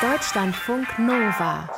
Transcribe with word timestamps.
Deutschlandfunk 0.00 0.98
Nova 0.98 1.68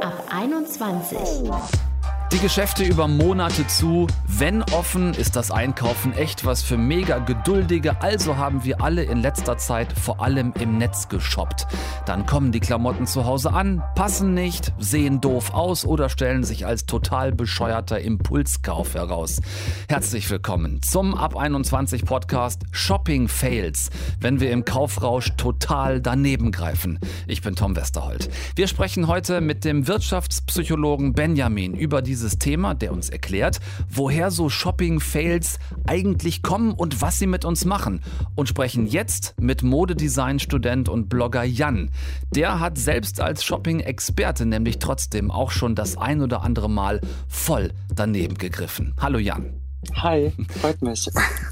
ab 0.00 0.24
21. 0.30 1.91
Die 2.32 2.38
Geschäfte 2.38 2.82
über 2.82 3.08
Monate 3.08 3.66
zu. 3.66 4.06
Wenn 4.26 4.62
offen, 4.62 5.12
ist 5.12 5.36
das 5.36 5.50
Einkaufen 5.50 6.14
echt 6.14 6.46
was 6.46 6.62
für 6.62 6.78
mega 6.78 7.18
Geduldige. 7.18 8.00
Also 8.00 8.38
haben 8.38 8.64
wir 8.64 8.80
alle 8.80 9.02
in 9.02 9.20
letzter 9.20 9.58
Zeit 9.58 9.92
vor 9.92 10.22
allem 10.22 10.54
im 10.58 10.78
Netz 10.78 11.10
geshoppt. 11.10 11.66
Dann 12.06 12.24
kommen 12.24 12.50
die 12.50 12.60
Klamotten 12.60 13.06
zu 13.06 13.26
Hause 13.26 13.52
an, 13.52 13.82
passen 13.94 14.32
nicht, 14.32 14.72
sehen 14.78 15.20
doof 15.20 15.52
aus 15.52 15.84
oder 15.84 16.08
stellen 16.08 16.42
sich 16.42 16.64
als 16.64 16.86
total 16.86 17.32
bescheuerter 17.32 18.00
Impulskauf 18.00 18.94
heraus. 18.94 19.42
Herzlich 19.90 20.30
willkommen 20.30 20.80
zum 20.80 21.14
Ab 21.14 21.36
21 21.36 22.06
Podcast 22.06 22.62
Shopping 22.70 23.28
Fails, 23.28 23.90
wenn 24.20 24.40
wir 24.40 24.52
im 24.52 24.64
Kaufrausch 24.64 25.32
total 25.36 26.00
daneben 26.00 26.50
greifen. 26.50 26.98
Ich 27.26 27.42
bin 27.42 27.56
Tom 27.56 27.76
Westerholt. 27.76 28.30
Wir 28.56 28.68
sprechen 28.68 29.06
heute 29.06 29.42
mit 29.42 29.66
dem 29.66 29.86
Wirtschaftspsychologen 29.86 31.12
Benjamin 31.12 31.74
über 31.74 32.00
diese 32.00 32.21
dieses 32.22 32.38
Thema, 32.38 32.74
der 32.74 32.92
uns 32.92 33.10
erklärt, 33.10 33.58
woher 33.90 34.30
so 34.30 34.48
Shopping-Fails 34.48 35.58
eigentlich 35.88 36.42
kommen 36.42 36.72
und 36.72 37.02
was 37.02 37.18
sie 37.18 37.26
mit 37.26 37.44
uns 37.44 37.64
machen. 37.64 38.00
Und 38.36 38.48
sprechen 38.48 38.86
jetzt 38.86 39.34
mit 39.40 39.64
Modedesign-Student 39.64 40.88
und 40.88 41.08
Blogger 41.08 41.42
Jan. 41.42 41.90
Der 42.32 42.60
hat 42.60 42.78
selbst 42.78 43.20
als 43.20 43.42
Shopping-Experte 43.44 44.46
nämlich 44.46 44.78
trotzdem 44.78 45.32
auch 45.32 45.50
schon 45.50 45.74
das 45.74 45.96
ein 45.96 46.22
oder 46.22 46.42
andere 46.42 46.70
Mal 46.70 47.00
voll 47.26 47.72
daneben 47.92 48.38
gegriffen. 48.38 48.94
Hallo 49.00 49.18
Jan. 49.18 49.61
Hi, 49.96 50.32
freut 50.60 50.80
mich. 50.82 51.08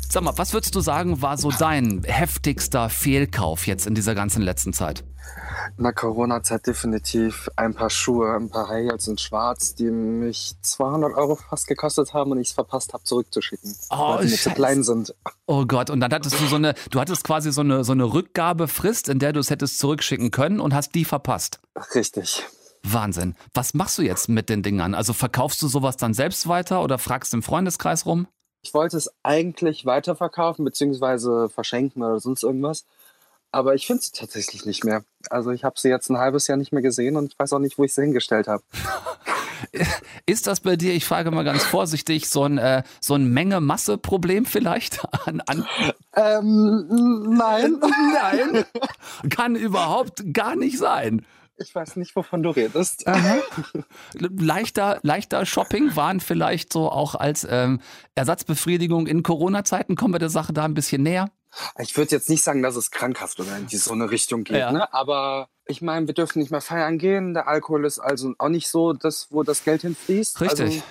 Sag 0.08 0.22
mal, 0.22 0.36
was 0.36 0.52
würdest 0.52 0.74
du 0.74 0.80
sagen, 0.80 1.20
war 1.20 1.36
so 1.36 1.50
dein 1.50 2.02
heftigster 2.04 2.88
Fehlkauf 2.88 3.66
jetzt 3.66 3.86
in 3.86 3.94
dieser 3.94 4.14
ganzen 4.14 4.42
letzten 4.42 4.72
Zeit? 4.72 5.04
In 5.76 5.84
der 5.84 5.92
Corona-Zeit 5.92 6.66
definitiv 6.66 7.48
ein 7.56 7.74
paar 7.74 7.90
Schuhe, 7.90 8.34
ein 8.34 8.50
paar 8.50 8.68
High 8.68 8.90
Heels 8.90 9.08
in 9.08 9.18
Schwarz, 9.18 9.74
die 9.74 9.90
mich 9.90 10.54
200 10.62 11.14
Euro 11.14 11.36
fast 11.36 11.66
gekostet 11.66 12.12
haben 12.14 12.32
und 12.32 12.40
ich 12.40 12.48
es 12.48 12.54
verpasst 12.54 12.92
habe, 12.92 13.04
zurückzuschicken, 13.04 13.74
oh, 13.90 14.16
weil 14.16 14.26
die 14.26 14.34
zu 14.34 14.50
klein 14.50 14.82
sind. 14.82 15.14
Oh 15.46 15.64
Gott, 15.66 15.90
und 15.90 16.00
dann 16.00 16.12
hattest 16.12 16.40
du 16.40 16.46
so 16.46 16.56
eine, 16.56 16.74
du 16.90 17.00
hattest 17.00 17.24
quasi 17.24 17.52
so 17.52 17.60
eine, 17.60 17.84
so 17.84 17.92
eine 17.92 18.04
Rückgabefrist, 18.04 19.08
in 19.08 19.18
der 19.18 19.32
du 19.32 19.40
es 19.40 19.50
hättest 19.50 19.78
zurückschicken 19.78 20.30
können 20.30 20.60
und 20.60 20.74
hast 20.74 20.94
die 20.94 21.04
verpasst. 21.04 21.60
Richtig. 21.94 22.44
Wahnsinn. 22.82 23.34
Was 23.54 23.74
machst 23.74 23.98
du 23.98 24.02
jetzt 24.02 24.28
mit 24.28 24.48
den 24.48 24.62
Dingern? 24.62 24.94
Also 24.94 25.12
verkaufst 25.12 25.60
du 25.62 25.68
sowas 25.68 25.96
dann 25.96 26.14
selbst 26.14 26.48
weiter 26.48 26.82
oder 26.82 26.98
fragst 26.98 27.34
im 27.34 27.42
Freundeskreis 27.42 28.06
rum? 28.06 28.26
Ich 28.62 28.74
wollte 28.74 28.96
es 28.96 29.10
eigentlich 29.22 29.86
weiterverkaufen 29.86 30.64
bzw. 30.64 31.48
verschenken 31.48 32.02
oder 32.02 32.20
sonst 32.20 32.42
irgendwas. 32.42 32.84
Aber 33.52 33.74
ich 33.74 33.86
finde 33.86 34.02
sie 34.02 34.12
tatsächlich 34.12 34.64
nicht 34.64 34.84
mehr. 34.84 35.02
Also 35.28 35.50
ich 35.50 35.64
habe 35.64 35.78
sie 35.78 35.88
jetzt 35.88 36.08
ein 36.08 36.18
halbes 36.18 36.46
Jahr 36.46 36.56
nicht 36.56 36.72
mehr 36.72 36.82
gesehen 36.82 37.16
und 37.16 37.32
ich 37.32 37.38
weiß 37.38 37.52
auch 37.52 37.58
nicht, 37.58 37.78
wo 37.78 37.84
ich 37.84 37.92
sie 37.92 38.02
hingestellt 38.02 38.48
habe. 38.48 38.62
Ist 40.26 40.46
das 40.46 40.60
bei 40.60 40.76
dir, 40.76 40.94
ich 40.94 41.04
frage 41.04 41.30
mal 41.30 41.44
ganz 41.44 41.64
vorsichtig, 41.64 42.28
so 42.28 42.44
ein, 42.44 42.58
äh, 42.58 42.82
so 43.00 43.14
ein 43.14 43.28
Menge-Masse-Problem 43.32 44.46
vielleicht? 44.46 45.04
An, 45.26 45.42
an 45.46 45.66
ähm, 46.14 46.86
nein. 47.36 47.80
Nein. 48.12 48.64
Kann 49.30 49.56
überhaupt 49.56 50.22
gar 50.32 50.56
nicht 50.56 50.78
sein. 50.78 51.26
Ich 51.60 51.74
weiß 51.74 51.96
nicht, 51.96 52.16
wovon 52.16 52.42
du 52.42 52.50
redest. 52.50 53.04
leichter, 54.14 54.98
leichter 55.02 55.44
Shopping 55.44 55.94
waren 55.94 56.20
vielleicht 56.20 56.72
so 56.72 56.90
auch 56.90 57.14
als 57.14 57.46
ähm, 57.48 57.80
Ersatzbefriedigung 58.14 59.06
in 59.06 59.22
Corona-Zeiten. 59.22 59.94
Kommen 59.94 60.14
wir 60.14 60.18
der 60.18 60.30
Sache 60.30 60.54
da 60.54 60.64
ein 60.64 60.72
bisschen 60.72 61.02
näher? 61.02 61.30
Ich 61.78 61.96
würde 61.98 62.12
jetzt 62.12 62.30
nicht 62.30 62.42
sagen, 62.42 62.62
dass 62.62 62.76
es 62.76 62.90
krankhaft 62.90 63.38
oder 63.40 63.56
in 63.56 63.68
so 63.68 63.92
eine 63.92 64.10
Richtung 64.10 64.44
geht, 64.44 64.56
ja. 64.56 64.72
ne? 64.72 64.92
aber 64.94 65.48
ich 65.66 65.82
meine, 65.82 66.06
wir 66.06 66.14
dürfen 66.14 66.38
nicht 66.38 66.50
mehr 66.50 66.60
feiern 66.60 66.96
gehen. 66.96 67.34
Der 67.34 67.46
Alkohol 67.46 67.84
ist 67.84 67.98
also 67.98 68.32
auch 68.38 68.48
nicht 68.48 68.68
so 68.68 68.92
das, 68.92 69.28
wo 69.30 69.42
das 69.42 69.64
Geld 69.64 69.82
hinfließt. 69.82 70.40
Richtig. 70.40 70.60
Also 70.60 70.82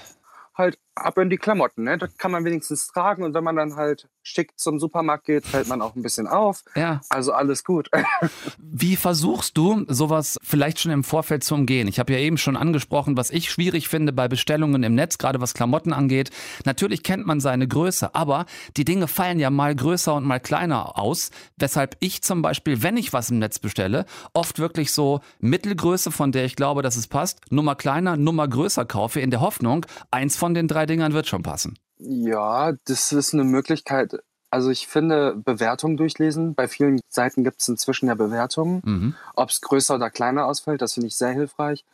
halt 0.56 0.78
ab 0.95 1.18
in 1.18 1.30
die 1.30 1.38
Klamotten. 1.38 1.84
Ne? 1.84 1.98
Das 1.98 2.17
kann 2.17 2.32
man 2.32 2.45
wenigstens 2.45 2.88
tragen 2.88 3.23
und 3.23 3.33
wenn 3.33 3.44
man 3.44 3.55
dann 3.55 3.76
halt 3.76 4.08
schick 4.22 4.58
zum 4.60 4.80
Supermarkt 4.80 5.26
geht, 5.26 5.45
fällt 5.45 5.67
man 5.67 5.82
auch 5.82 5.95
ein 5.95 6.04
bisschen 6.04 6.27
auf. 6.27 6.64
Ja. 6.76 7.02
Also 7.10 7.32
alles 7.32 7.64
gut. 7.64 7.89
Wie 8.58 8.95
versuchst 8.95 9.58
du 9.58 9.86
sowas 9.88 10.38
vielleicht 10.44 10.80
schon 10.80 10.92
im 10.92 11.04
Vorfeld 11.04 11.44
zu 11.44 11.55
umgehen? 11.55 11.88
Ich 11.88 11.99
habe 11.99 12.14
ja 12.14 12.20
eben 12.20 12.38
schon 12.38 12.58
angesprochen, 12.58 13.17
was 13.17 13.32
ich 13.32 13.49
schwierig 13.49 13.88
finde 13.88 14.14
bei 14.14 14.28
Bestellungen 14.28 14.83
im 14.83 14.95
Netz, 14.95 15.17
gerade 15.17 15.42
was 15.42 15.54
Klamotten 15.54 15.94
angeht. 15.94 16.32
Natürlich 16.66 17.04
kennt 17.04 17.26
man 17.26 17.39
seine 17.39 17.67
Größe, 17.67 18.14
aber 18.14 18.45
die 18.78 18.86
Dinge 18.86 19.08
fallen 19.08 19.39
ja 19.39 19.49
mal 19.49 19.76
größer 19.76 20.14
und 20.14 20.26
mal 20.26 20.39
kleiner 20.39 20.98
aus, 20.99 21.32
weshalb 21.58 21.95
ich 21.99 22.22
zum 22.22 22.42
Beispiel, 22.42 22.83
wenn 22.83 22.98
ich 22.98 23.14
was 23.14 23.32
im 23.32 23.39
Netz 23.39 23.60
bestelle, 23.60 24.05
oft 24.33 24.60
wirklich 24.60 24.92
so 24.92 25.22
Mittelgröße, 25.39 26.11
von 26.11 26.32
der 26.32 26.45
ich 26.45 26.55
glaube, 26.55 26.82
dass 26.82 26.95
es 26.95 27.08
passt, 27.08 27.39
Nummer 27.52 27.76
kleiner, 27.76 28.17
Nummer 28.17 28.48
größer 28.48 28.86
kaufe, 28.86 29.20
in 29.20 29.32
der 29.32 29.42
Hoffnung, 29.42 29.86
eins 30.11 30.38
von 30.38 30.54
den 30.54 30.67
drei 30.67 30.79
Dingern 30.86 31.14
wird 31.14 31.28
schon 31.28 31.44
passen. 31.44 31.78
Ja, 31.98 32.73
das 32.86 33.12
ist 33.12 33.34
eine 33.34 33.44
Möglichkeit. 33.44 34.20
Also 34.52 34.70
ich 34.70 34.88
finde, 34.88 35.36
Bewertungen 35.36 35.98
durchlesen. 35.98 36.56
Bei 36.56 36.67
vielen 36.67 37.00
Seiten 37.10 37.44
gibt 37.44 37.62
es 37.62 37.67
inzwischen 37.67 38.08
ja 38.08 38.16
Bewertungen. 38.16 38.82
Mhm. 38.84 39.16
Ob 39.36 39.50
es 39.50 39.62
größer 39.62 39.95
oder 39.95 40.10
kleiner 40.10 40.45
ausfällt, 40.45 40.82
das 40.82 40.94
finde 40.94 41.08
ich 41.08 41.16
sehr 41.16 41.32
hilfreich. 41.32 41.86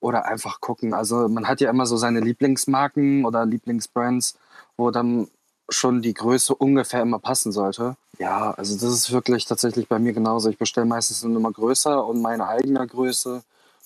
Oder 0.00 0.26
einfach 0.26 0.60
gucken. 0.60 0.94
Also 0.94 1.28
man 1.28 1.46
hat 1.46 1.60
ja 1.60 1.70
immer 1.70 1.86
so 1.86 1.96
seine 1.96 2.20
Lieblingsmarken 2.20 3.24
oder 3.24 3.46
Lieblingsbrands, 3.46 4.36
wo 4.76 4.90
dann 4.90 5.28
schon 5.68 6.02
die 6.02 6.12
Größe 6.12 6.54
ungefähr 6.54 7.02
immer 7.02 7.18
passen 7.18 7.52
sollte. 7.52 7.96
Ja, 8.18 8.50
also 8.52 8.74
das 8.74 8.92
ist 8.92 9.12
wirklich 9.12 9.46
tatsächlich 9.46 9.88
bei 9.88 9.98
mir 9.98 10.12
genauso. 10.12 10.50
Ich 10.50 10.58
bestelle 10.58 10.86
meistens 10.86 11.24
eine 11.24 11.32
Nummer 11.32 11.52
größer 11.52 12.04
und 12.04 12.20
meine 12.20 12.46
eigene 12.46 12.86
Größe 12.86 13.42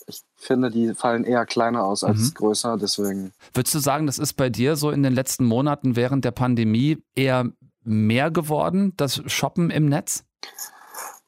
ich 0.06 0.22
finde, 0.36 0.70
die 0.70 0.94
fallen 0.94 1.24
eher 1.24 1.46
kleiner 1.46 1.84
aus 1.84 2.04
als 2.04 2.18
mhm. 2.18 2.34
größer, 2.34 2.76
deswegen. 2.76 3.32
Würdest 3.54 3.74
du 3.74 3.78
sagen, 3.80 4.06
das 4.06 4.18
ist 4.18 4.34
bei 4.34 4.48
dir 4.48 4.76
so 4.76 4.90
in 4.90 5.02
den 5.02 5.12
letzten 5.12 5.44
Monaten 5.44 5.96
während 5.96 6.24
der 6.24 6.30
Pandemie 6.30 7.02
eher 7.14 7.50
mehr 7.82 8.30
geworden, 8.30 8.92
das 8.96 9.22
Shoppen 9.26 9.70
im 9.70 9.88
Netz? 9.88 10.24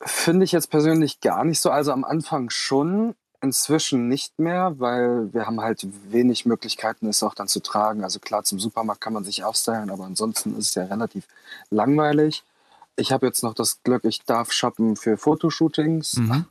Finde 0.01 0.45
ich 0.45 0.53
jetzt 0.53 0.71
persönlich 0.71 1.21
gar 1.21 1.45
nicht 1.45 1.61
so. 1.61 1.71
Also 1.71 1.93
am 1.93 2.05
Anfang 2.05 2.51
schon, 2.51 3.15
inzwischen 3.41 4.09
nicht 4.09 4.39
mehr, 4.39 4.75
weil 4.79 5.33
wir 5.33 5.47
haben 5.47 5.61
halt 5.61 5.87
wenig 6.11 6.47
Möglichkeiten, 6.47 7.07
es 7.09 7.23
auch 7.23 7.35
dann 7.35 7.49
zu 7.49 7.61
tragen. 7.61 8.05
Also 8.05 8.19
klar, 8.19 8.45
zum 8.45 8.59
Supermarkt 8.59 9.01
kann 9.01 9.13
man 9.13 9.25
sich 9.25 9.45
aufstylen, 9.45 9.91
aber 9.91 10.05
ansonsten 10.05 10.57
ist 10.57 10.69
es 10.71 10.75
ja 10.75 10.85
relativ 10.85 11.27
langweilig. 11.71 12.45
Ich 12.97 13.13
habe 13.13 13.27
jetzt 13.27 13.45
noch 13.45 13.55
das 13.55 13.83
Glück, 13.85 14.05
ich 14.05 14.25
darf 14.25 14.53
shoppen 14.53 14.97
für 14.97 15.17
Fotoshootings. 15.17 16.17
Mhm. 16.17 16.47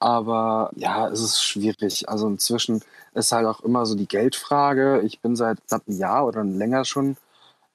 Aber 0.00 0.70
ja, 0.76 1.08
es 1.08 1.20
ist 1.20 1.42
schwierig. 1.42 2.08
Also 2.08 2.28
inzwischen 2.28 2.82
ist 3.14 3.32
halt 3.32 3.46
auch 3.46 3.60
immer 3.60 3.84
so 3.86 3.94
die 3.94 4.06
Geldfrage. 4.06 5.00
Ich 5.02 5.20
bin 5.20 5.36
seit 5.36 5.58
knapp 5.66 5.82
einem 5.86 5.98
Jahr 5.98 6.26
oder 6.26 6.44
länger 6.44 6.84
schon 6.84 7.16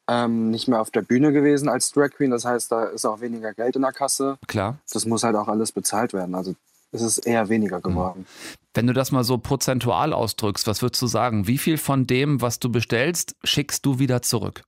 ähm, 0.07 0.49
nicht 0.49 0.67
mehr 0.67 0.81
auf 0.81 0.91
der 0.91 1.01
Bühne 1.01 1.31
gewesen 1.31 1.69
als 1.69 1.91
Drag 1.91 2.11
Queen. 2.11 2.31
Das 2.31 2.45
heißt, 2.45 2.71
da 2.71 2.85
ist 2.85 3.05
auch 3.05 3.21
weniger 3.21 3.53
Geld 3.53 3.75
in 3.75 3.81
der 3.81 3.91
Kasse. 3.91 4.37
Klar. 4.47 4.77
Das 4.91 5.05
muss 5.05 5.23
halt 5.23 5.35
auch 5.35 5.47
alles 5.47 5.71
bezahlt 5.71 6.13
werden. 6.13 6.35
Also 6.35 6.55
es 6.91 7.01
ist 7.01 7.19
eher 7.19 7.49
weniger 7.49 7.77
mhm. 7.77 7.83
geworden. 7.83 8.25
Wenn 8.73 8.87
du 8.87 8.93
das 8.93 9.11
mal 9.11 9.23
so 9.23 9.37
prozentual 9.37 10.13
ausdrückst, 10.13 10.65
was 10.67 10.81
würdest 10.81 11.01
du 11.01 11.07
sagen? 11.07 11.47
Wie 11.47 11.57
viel 11.57 11.77
von 11.77 12.07
dem, 12.07 12.41
was 12.41 12.59
du 12.59 12.71
bestellst, 12.71 13.35
schickst 13.43 13.85
du 13.85 13.99
wieder 13.99 14.21
zurück? 14.21 14.63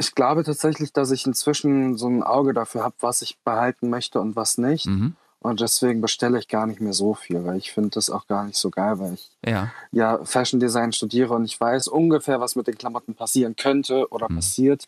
Ich 0.00 0.14
glaube 0.14 0.42
tatsächlich, 0.42 0.92
dass 0.92 1.12
ich 1.12 1.24
inzwischen 1.24 1.96
so 1.96 2.08
ein 2.08 2.24
Auge 2.24 2.52
dafür 2.52 2.82
habe, 2.82 2.96
was 3.00 3.22
ich 3.22 3.38
behalten 3.44 3.90
möchte 3.90 4.20
und 4.20 4.34
was 4.34 4.58
nicht. 4.58 4.86
Mhm. 4.86 5.14
Und 5.44 5.60
deswegen 5.60 6.00
bestelle 6.00 6.38
ich 6.38 6.48
gar 6.48 6.66
nicht 6.66 6.80
mehr 6.80 6.94
so 6.94 7.12
viel, 7.12 7.44
weil 7.44 7.58
ich 7.58 7.70
finde 7.70 7.90
das 7.90 8.08
auch 8.08 8.26
gar 8.26 8.44
nicht 8.44 8.56
so 8.56 8.70
geil, 8.70 8.98
weil 8.98 9.12
ich 9.12 9.30
ja. 9.44 9.70
ja 9.92 10.24
Fashion 10.24 10.58
Design 10.58 10.94
studiere 10.94 11.34
und 11.34 11.44
ich 11.44 11.60
weiß 11.60 11.88
ungefähr, 11.88 12.40
was 12.40 12.56
mit 12.56 12.66
den 12.66 12.78
Klamotten 12.78 13.14
passieren 13.14 13.54
könnte 13.54 14.08
oder 14.08 14.30
mhm. 14.30 14.36
passiert. 14.36 14.86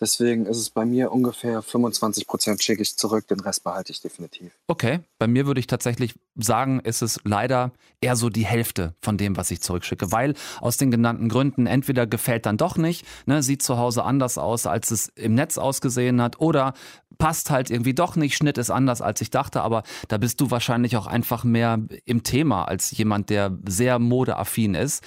Deswegen 0.00 0.46
ist 0.46 0.56
es 0.56 0.70
bei 0.70 0.86
mir 0.86 1.12
ungefähr 1.12 1.60
25 1.60 2.26
Prozent 2.26 2.62
schicke 2.62 2.80
ich 2.80 2.96
zurück, 2.96 3.28
den 3.28 3.40
Rest 3.40 3.62
behalte 3.62 3.92
ich 3.92 4.00
definitiv. 4.00 4.52
Okay, 4.68 5.00
bei 5.18 5.26
mir 5.26 5.44
würde 5.44 5.60
ich 5.60 5.66
tatsächlich 5.66 6.14
sagen, 6.34 6.80
ist 6.80 7.02
es 7.02 7.20
leider 7.24 7.70
eher 8.00 8.16
so 8.16 8.30
die 8.30 8.46
Hälfte 8.46 8.94
von 9.02 9.18
dem, 9.18 9.36
was 9.36 9.50
ich 9.50 9.60
zurückschicke, 9.60 10.10
weil 10.12 10.32
aus 10.62 10.78
den 10.78 10.90
genannten 10.90 11.28
Gründen 11.28 11.66
entweder 11.66 12.06
gefällt 12.06 12.46
dann 12.46 12.56
doch 12.56 12.78
nicht, 12.78 13.04
ne, 13.26 13.42
sieht 13.42 13.62
zu 13.62 13.76
Hause 13.76 14.02
anders 14.02 14.38
aus, 14.38 14.66
als 14.66 14.90
es 14.90 15.08
im 15.08 15.34
Netz 15.34 15.58
ausgesehen 15.58 16.22
hat, 16.22 16.40
oder 16.40 16.72
passt 17.20 17.50
halt 17.50 17.70
irgendwie 17.70 17.94
doch 17.94 18.16
nicht, 18.16 18.34
Schnitt 18.34 18.58
ist 18.58 18.70
anders, 18.70 19.00
als 19.02 19.20
ich 19.20 19.30
dachte, 19.30 19.62
aber 19.62 19.84
da 20.08 20.18
bist 20.18 20.40
du 20.40 20.50
wahrscheinlich 20.50 20.96
auch 20.96 21.06
einfach 21.06 21.44
mehr 21.44 21.78
im 22.04 22.24
Thema 22.24 22.64
als 22.64 22.90
jemand, 22.90 23.30
der 23.30 23.56
sehr 23.68 24.00
modeaffin 24.00 24.74
ist. 24.74 25.04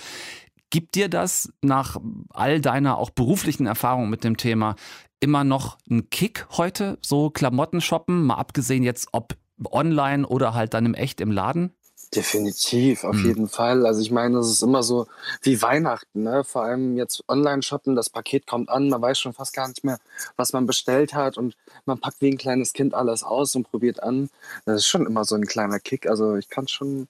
Gibt 0.69 0.95
dir 0.95 1.09
das 1.09 1.51
nach 1.61 1.97
all 2.29 2.61
deiner 2.61 2.97
auch 2.97 3.09
beruflichen 3.09 3.65
Erfahrung 3.65 4.09
mit 4.09 4.23
dem 4.23 4.37
Thema 4.37 4.75
immer 5.19 5.43
noch 5.43 5.77
einen 5.89 6.09
Kick 6.09 6.47
heute, 6.51 6.97
so 7.01 7.29
Klamotten 7.29 7.81
shoppen, 7.81 8.23
mal 8.23 8.35
abgesehen 8.35 8.83
jetzt 8.83 9.09
ob 9.11 9.35
online 9.71 10.27
oder 10.27 10.53
halt 10.53 10.73
dann 10.73 10.85
im 10.85 10.93
echt 10.93 11.19
im 11.19 11.31
Laden? 11.31 11.73
Definitiv, 12.15 13.03
auf 13.03 13.15
Mhm. 13.15 13.25
jeden 13.25 13.47
Fall. 13.49 13.85
Also 13.85 14.01
ich 14.01 14.11
meine, 14.11 14.37
es 14.39 14.49
ist 14.49 14.61
immer 14.63 14.83
so 14.83 15.07
wie 15.41 15.61
Weihnachten, 15.61 16.23
ne? 16.23 16.43
Vor 16.43 16.63
allem 16.63 16.95
jetzt 16.97 17.23
Online-Shoppen, 17.27 17.95
das 17.95 18.09
Paket 18.09 18.45
kommt 18.47 18.69
an, 18.69 18.89
man 18.89 19.01
weiß 19.01 19.19
schon 19.19 19.33
fast 19.33 19.53
gar 19.53 19.67
nicht 19.67 19.83
mehr, 19.83 19.99
was 20.35 20.53
man 20.53 20.65
bestellt 20.65 21.13
hat 21.13 21.37
und 21.37 21.55
man 21.85 21.99
packt 21.99 22.21
wie 22.21 22.29
ein 22.31 22.37
kleines 22.37 22.73
Kind 22.73 22.93
alles 22.93 23.23
aus 23.23 23.55
und 23.55 23.69
probiert 23.69 24.01
an. 24.03 24.29
Das 24.65 24.77
ist 24.81 24.87
schon 24.87 25.05
immer 25.05 25.25
so 25.25 25.35
ein 25.35 25.45
kleiner 25.45 25.79
Kick. 25.79 26.07
Also 26.07 26.35
ich 26.35 26.49
kann 26.49 26.67
schon 26.67 27.07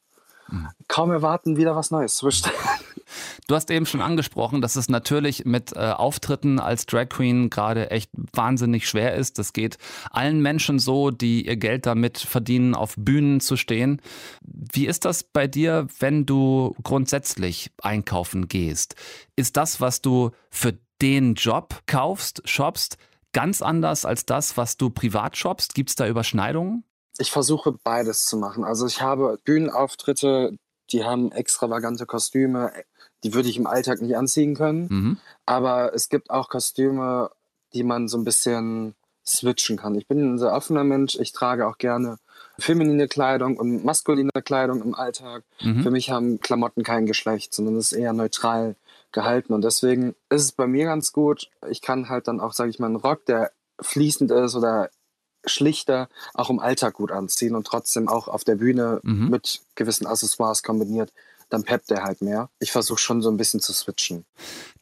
Mhm. 0.50 0.68
kaum 0.90 1.12
erwarten, 1.12 1.56
wieder 1.58 1.76
was 1.76 1.90
Neues 1.92 2.16
zu 2.16 2.26
bestellen. 2.26 2.56
Du 3.48 3.56
hast 3.56 3.70
eben 3.72 3.86
schon 3.86 4.02
angesprochen, 4.02 4.62
dass 4.62 4.76
es 4.76 4.90
natürlich 4.90 5.46
mit 5.46 5.74
äh, 5.76 5.92
Auftritten 5.92 6.60
als 6.60 6.86
Drag 6.86 7.10
Queen 7.10 7.50
gerade 7.50 7.92
echt 7.92 8.10
wahnsinnig 8.34 8.88
schwer 8.88 9.16
ist. 9.16 9.40
Das 9.40 9.54
geht 9.54 9.78
allen 10.12 10.42
Menschen 10.42 10.80
so, 10.80 11.12
die 11.12 11.46
ihr 11.46 11.58
Geld 11.58 11.86
damit 11.86 12.18
verdienen, 12.18 12.76
auf 12.76 12.96
Bühnen 12.98 13.40
zu 13.40 13.58
stehen. 13.58 14.02
Wie 14.42 14.88
ist 14.88 15.06
das 15.06 15.24
bei 15.24 15.48
dir, 15.48 15.88
wenn 16.00 16.26
du 16.26 16.76
grundsätzlich 16.84 17.72
einkaufen 17.82 18.48
gehst? 18.48 18.96
Ist 19.36 19.58
das, 19.58 19.82
was 19.82 20.02
du 20.02 20.32
für 20.50 20.78
den 21.02 21.36
Job 21.36 21.82
kaufst, 21.86 22.42
shoppst, 22.46 22.98
ganz 23.34 23.62
anders 23.62 24.06
als 24.06 24.26
das, 24.26 24.58
was 24.58 24.78
du 24.78 24.90
privat 24.90 25.38
shoppst? 25.38 25.76
Gibt 25.76 25.90
es 25.90 25.96
da 25.96 26.08
Überschneidungen? 26.08 26.84
Ich 27.20 27.32
versuche 27.32 27.74
beides 27.84 28.26
zu 28.26 28.38
machen. 28.38 28.64
Also 28.64 28.88
ich 28.88 29.02
habe 29.02 29.38
Bühnenauftritte, 29.44 30.58
die 30.94 31.04
haben 31.04 31.32
extravagante 31.32 32.06
Kostüme, 32.06 32.72
die 33.24 33.34
würde 33.34 33.50
ich 33.50 33.58
im 33.58 33.68
Alltag 33.68 34.02
nicht 34.02 34.16
anziehen 34.16 34.56
können. 34.56 34.88
Mhm. 34.90 35.18
Aber 35.46 35.94
es 35.94 36.10
gibt 36.10 36.30
auch 36.30 36.50
Kostüme, 36.50 37.32
die 37.74 37.84
man 37.84 38.08
so 38.08 38.18
ein 38.18 38.24
bisschen 38.24 38.96
switchen 39.26 39.78
kann. 39.78 39.96
Ich 39.96 40.08
bin 40.08 40.36
ein 40.36 40.38
sehr 40.38 40.54
offener 40.54 40.84
Mensch. 40.84 41.16
Ich 41.16 41.32
trage 41.32 41.68
auch 41.68 41.78
gerne 41.78 42.18
feminine 42.60 43.08
Kleidung 43.08 43.58
und 43.58 43.84
maskuline 43.84 44.30
Kleidung 44.44 44.82
im 44.84 44.96
Alltag. 44.96 45.44
Mhm. 45.62 45.84
Für 45.84 45.92
mich 45.92 46.12
haben 46.12 46.40
Klamotten 46.40 46.84
kein 46.84 47.06
Geschlecht, 47.06 47.54
sondern 47.54 47.78
es 47.78 47.92
ist 47.92 47.98
eher 47.98 48.14
neutral 48.14 48.76
gehalten. 49.12 49.54
Und 49.54 49.64
deswegen 49.64 50.16
ist 50.30 50.44
es 50.44 50.52
bei 50.52 50.68
mir 50.68 50.86
ganz 50.86 51.14
gut. 51.14 51.50
Ich 51.70 51.82
kann 51.82 52.10
halt 52.10 52.28
dann 52.28 52.40
auch, 52.40 52.54
sage 52.54 52.70
ich 52.70 52.80
mal, 52.80 52.88
einen 52.88 52.98
Rock, 52.98 53.26
der 53.26 53.52
fließend 53.82 54.32
ist 54.32 54.56
oder 54.56 54.90
schlichter, 55.46 56.10
auch 56.34 56.50
im 56.50 56.60
Alltag 56.60 56.96
gut 56.96 57.12
anziehen 57.12 57.56
und 57.56 57.68
trotzdem 57.68 58.08
auch 58.08 58.28
auf 58.28 58.44
der 58.44 58.56
Bühne 58.56 59.00
Mhm. 59.04 59.30
mit 59.30 59.62
gewissen 59.76 60.08
Accessoires 60.08 60.64
kombiniert. 60.64 61.12
Dann 61.50 61.64
peppt 61.64 61.92
der 61.92 62.04
halt 62.04 62.22
mehr. 62.22 62.50
Ich 62.60 62.72
versuche 62.72 62.98
schon 62.98 63.22
so 63.22 63.30
ein 63.30 63.38
bisschen 63.38 63.60
zu 63.60 63.74
switchen. 63.74 64.26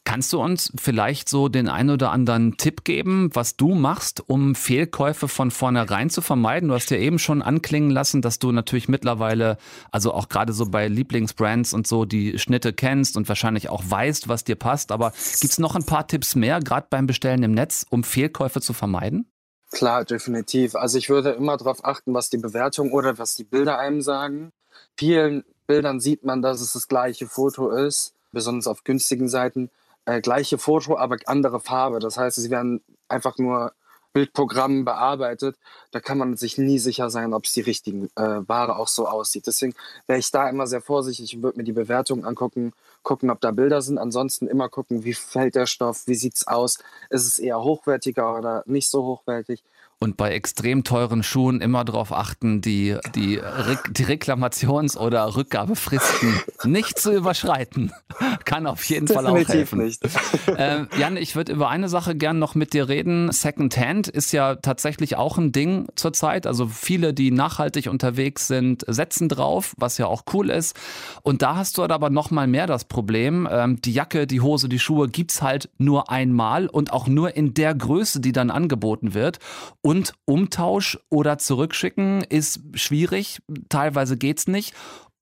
Kannst 0.05 0.31
du 0.31 0.41
uns 0.41 0.71
vielleicht 0.79 1.27
so 1.27 1.49
den 1.49 1.67
ein 1.67 1.89
oder 1.89 2.11
anderen 2.11 2.55
Tipp 2.55 2.85
geben, 2.85 3.29
was 3.33 3.57
du 3.57 3.75
machst, 3.75 4.23
um 4.29 4.55
Fehlkäufe 4.55 5.27
von 5.27 5.51
vornherein 5.51 6.09
zu 6.09 6.21
vermeiden? 6.21 6.69
Du 6.69 6.75
hast 6.75 6.89
ja 6.89 6.97
eben 6.97 7.19
schon 7.19 7.41
anklingen 7.41 7.91
lassen, 7.91 8.21
dass 8.21 8.39
du 8.39 8.51
natürlich 8.51 8.87
mittlerweile, 8.87 9.57
also 9.91 10.13
auch 10.13 10.29
gerade 10.29 10.53
so 10.53 10.65
bei 10.65 10.87
Lieblingsbrands 10.87 11.73
und 11.73 11.87
so, 11.87 12.05
die 12.05 12.39
Schnitte 12.39 12.71
kennst 12.73 13.17
und 13.17 13.27
wahrscheinlich 13.27 13.69
auch 13.69 13.83
weißt, 13.85 14.29
was 14.29 14.43
dir 14.43 14.55
passt. 14.55 14.91
Aber 14.91 15.11
gibt's 15.41 15.59
noch 15.59 15.75
ein 15.75 15.85
paar 15.85 16.07
Tipps 16.07 16.35
mehr, 16.35 16.61
gerade 16.61 16.87
beim 16.89 17.05
Bestellen 17.05 17.43
im 17.43 17.51
Netz, 17.51 17.85
um 17.89 18.03
Fehlkäufe 18.03 18.61
zu 18.61 18.73
vermeiden? 18.73 19.30
Klar, 19.71 20.03
definitiv. 20.03 20.75
Also 20.75 20.97
ich 20.97 21.09
würde 21.09 21.31
immer 21.31 21.57
darauf 21.57 21.85
achten, 21.85 22.13
was 22.13 22.29
die 22.29 22.37
Bewertung 22.37 22.91
oder 22.91 23.17
was 23.17 23.35
die 23.35 23.45
Bilder 23.45 23.79
einem 23.79 24.01
sagen. 24.01 24.51
Vielen 24.97 25.45
Bildern 25.65 26.01
sieht 26.01 26.25
man, 26.25 26.41
dass 26.41 26.59
es 26.59 26.73
das 26.73 26.89
gleiche 26.89 27.27
Foto 27.27 27.71
ist, 27.71 28.13
besonders 28.33 28.67
auf 28.67 28.83
günstigen 28.83 29.29
Seiten. 29.29 29.69
Äh, 30.05 30.19
gleiche 30.19 30.57
Foto, 30.57 30.97
aber 30.97 31.17
andere 31.25 31.61
Farbe. 31.61 31.99
Das 31.99 32.17
heißt, 32.17 32.35
sie 32.35 32.49
werden 32.49 32.81
einfach 33.07 33.37
nur 33.37 33.71
Bildprogrammen 34.13 34.85
bearbeitet. 34.85 35.57
Da 35.91 35.99
kann 35.99 36.17
man 36.17 36.37
sich 36.37 36.57
nie 36.57 36.79
sicher 36.79 37.09
sein, 37.09 37.33
ob 37.33 37.45
es 37.45 37.53
die 37.53 37.61
richtigen 37.61 38.09
äh, 38.15 38.47
Ware 38.47 38.77
auch 38.77 38.87
so 38.87 39.07
aussieht. 39.07 39.47
Deswegen 39.47 39.73
wäre 40.07 40.19
ich 40.19 40.31
da 40.31 40.49
immer 40.49 40.67
sehr 40.67 40.81
vorsichtig 40.81 41.35
und 41.35 41.43
würde 41.43 41.57
mir 41.57 41.63
die 41.63 41.71
Bewertung 41.73 42.25
angucken, 42.25 42.73
gucken, 43.03 43.29
ob 43.29 43.41
da 43.41 43.51
Bilder 43.51 43.81
sind. 43.81 43.97
Ansonsten 43.97 44.47
immer 44.47 44.69
gucken, 44.69 45.03
wie 45.03 45.13
fällt 45.13 45.55
der 45.55 45.65
Stoff, 45.65 46.07
wie 46.07 46.15
sieht's 46.15 46.47
aus, 46.47 46.79
ist 47.09 47.27
es 47.27 47.39
eher 47.39 47.61
hochwertiger 47.63 48.37
oder 48.37 48.63
nicht 48.65 48.89
so 48.89 49.03
hochwertig. 49.03 49.63
Und 50.03 50.17
bei 50.17 50.31
extrem 50.31 50.83
teuren 50.83 51.21
Schuhen 51.21 51.61
immer 51.61 51.85
darauf 51.85 52.11
achten, 52.11 52.59
die, 52.59 52.97
die, 53.13 53.35
Re 53.35 53.77
die 53.91 54.03
Reklamations- 54.03 54.97
oder 54.97 55.35
Rückgabefristen 55.35 56.41
nicht 56.63 56.97
zu 56.97 57.13
überschreiten. 57.13 57.91
Kann 58.45 58.65
auf 58.65 58.83
jeden 58.85 59.07
Fall 59.07 59.27
auch 59.27 59.37
helfen. 59.47 59.83
nicht. 59.83 60.01
Äh, 60.47 60.85
Jan, 60.97 61.17
ich 61.17 61.35
würde 61.35 61.53
über 61.53 61.69
eine 61.69 61.87
Sache 61.87 62.15
gern 62.15 62.39
noch 62.39 62.55
mit 62.55 62.73
dir 62.73 62.89
reden. 62.89 63.31
Secondhand 63.31 64.07
ist 64.07 64.33
ja 64.33 64.55
tatsächlich 64.55 65.15
auch 65.15 65.37
ein 65.37 65.51
Ding 65.51 65.87
zurzeit. 65.95 66.45
Also 66.45 66.67
viele, 66.67 67.13
die 67.13 67.31
nachhaltig 67.31 67.87
unterwegs 67.87 68.47
sind, 68.47 68.83
setzen 68.87 69.29
drauf, 69.29 69.73
was 69.77 69.97
ja 69.97 70.07
auch 70.07 70.23
cool 70.33 70.49
ist. 70.49 70.75
Und 71.21 71.41
da 71.41 71.55
hast 71.55 71.77
du 71.77 71.83
aber 71.83 72.09
noch 72.09 72.31
mal 72.31 72.47
mehr 72.47 72.67
das 72.67 72.85
Problem. 72.85 73.47
Ähm, 73.49 73.79
die 73.81 73.93
Jacke, 73.93 74.27
die 74.27 74.41
Hose, 74.41 74.67
die 74.67 74.79
Schuhe 74.79 75.07
gibt's 75.07 75.41
halt 75.41 75.69
nur 75.77 76.09
einmal 76.09 76.67
und 76.67 76.91
auch 76.91 77.07
nur 77.07 77.35
in 77.35 77.53
der 77.53 77.75
Größe, 77.75 78.19
die 78.19 78.31
dann 78.31 78.49
angeboten 78.49 79.13
wird. 79.13 79.37
Und 79.81 79.90
Umtausch 80.25 80.97
oder 81.09 81.37
zurückschicken 81.37 82.23
ist 82.23 82.61
schwierig. 82.73 83.41
Teilweise 83.69 84.17
geht's 84.17 84.47
nicht. 84.47 84.73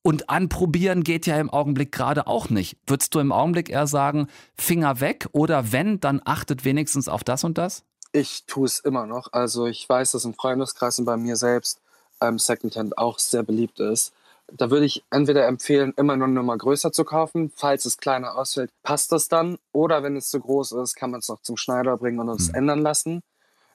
Und 0.01 0.30
anprobieren 0.30 1.04
geht 1.04 1.25
ja 1.25 1.38
im 1.39 1.50
Augenblick 1.50 1.92
gerade 1.92 2.25
auch 2.27 2.50
nicht. 2.50 2.77
Würdest 2.88 3.13
du 3.16 3.19
im 3.19 3.31
Augenblick 3.33 3.69
eher 3.69 3.86
sagen, 3.88 4.27
Finger 4.57 5.01
weg 5.01 5.27
oder 5.33 5.71
wenn, 5.71 6.00
dann 6.00 6.21
achtet 6.24 6.63
wenigstens 6.66 7.10
auf 7.10 7.24
das 7.24 7.44
und 7.44 7.57
das? 7.57 7.83
Ich 8.12 8.45
tue 8.48 8.66
es 8.66 8.80
immer 8.80 9.06
noch. 9.06 9.33
Also 9.33 9.66
ich 9.68 9.88
weiß, 9.88 10.12
dass 10.13 10.25
im 10.25 10.33
Freundeskreis 10.33 11.00
und 11.00 11.06
bei 11.06 11.18
mir 11.18 11.36
selbst 11.36 11.80
ähm, 12.21 12.39
Secondhand 12.39 12.98
auch 12.98 13.19
sehr 13.19 13.44
beliebt 13.44 13.80
ist. 13.80 14.13
Da 14.51 14.71
würde 14.71 14.86
ich 14.86 15.04
entweder 15.12 15.45
empfehlen, 15.48 15.94
immer 15.95 16.16
nur 16.18 16.25
eine 16.25 16.33
Nummer 16.36 16.57
größer 16.57 16.92
zu 16.92 17.04
kaufen. 17.04 17.51
Falls 17.56 17.86
es 17.86 17.98
kleiner 17.98 18.36
ausfällt, 18.36 18.71
passt 18.83 19.12
das 19.12 19.27
dann. 19.27 19.57
Oder 19.74 20.01
wenn 20.01 20.16
es 20.16 20.30
zu 20.30 20.39
groß 20.39 20.71
ist, 20.71 20.95
kann 20.95 21.12
man 21.12 21.19
es 21.19 21.27
noch 21.27 21.42
zum 21.42 21.56
Schneider 21.57 21.98
bringen 21.98 22.19
und 22.19 22.30
es 22.30 22.48
Hm. 22.48 22.56
ändern 22.56 22.80
lassen. 22.81 23.21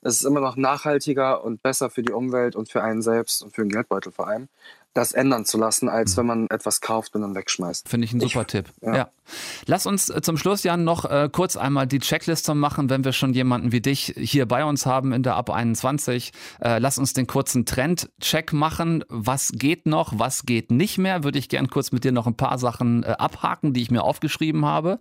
Es 0.05 0.17
ist 0.21 0.25
immer 0.25 0.41
noch 0.41 0.56
nachhaltiger 0.56 1.43
und 1.43 1.62
besser 1.62 1.91
für 1.91 2.03
die 2.03 2.12
Umwelt 2.12 2.55
und 2.56 2.69
für 2.71 2.83
einen 2.83 3.03
selbst 3.03 3.43
und 3.43 3.55
für 3.55 3.62
den 3.62 3.71
Geldbeutel 3.71 4.12
vor 4.12 4.29
allem, 4.29 4.49
das 4.93 5.11
ändern 5.12 5.45
zu 5.45 5.59
lassen, 5.59 5.89
als 5.89 6.12
Hm. 6.12 6.17
wenn 6.19 6.27
man 6.27 6.47
etwas 6.51 6.81
kauft 6.81 7.17
und 7.17 7.23
dann 7.23 7.35
wegschmeißt. 7.35 7.89
Finde 7.89 8.05
ich 8.05 8.12
ein 8.12 8.21
Ich- 8.21 8.33
super 8.35 8.47
Tipp. 8.47 8.67
Ja. 8.81 8.95
ja. 8.97 9.09
Lass 9.67 9.87
uns 9.87 10.09
äh, 10.11 10.21
zum 10.23 10.37
Schluss, 10.37 10.62
Jan, 10.62 10.85
noch 10.85 11.05
äh, 11.05 11.29
kurz 11.33 11.56
einmal 11.56 11.89
die 11.89 11.99
Checkliste 11.99 12.55
machen, 12.55 12.91
wenn 12.91 13.03
wir 13.05 13.12
schon 13.12 13.33
jemanden 13.35 13.73
wie 13.73 13.81
dich 13.81 14.15
hier 14.17 14.47
bei 14.47 14.65
uns 14.65 14.87
haben 14.87 15.12
in 15.12 15.25
der 15.25 15.35
Ab 15.35 15.51
21. 15.51 16.33
Äh, 16.61 16.79
lass 16.79 16.99
uns 16.99 17.12
den 17.12 17.27
kurzen 17.27 17.67
Trend-Check 17.67 18.53
machen. 18.53 19.05
Was 19.09 19.51
geht 19.55 19.87
noch, 19.87 20.12
was 20.17 20.45
geht 20.45 20.71
nicht 20.71 20.99
mehr? 20.99 21.25
Würde 21.25 21.39
ich 21.41 21.49
gern 21.49 21.69
kurz 21.71 21.91
mit 21.91 22.05
dir 22.05 22.12
noch 22.12 22.29
ein 22.29 22.37
paar 22.37 22.59
Sachen 22.59 23.03
äh, 23.03 23.06
abhaken, 23.19 23.73
die 23.73 23.83
ich 23.83 23.91
mir 23.91 24.05
aufgeschrieben 24.05 24.65
habe. 24.65 25.01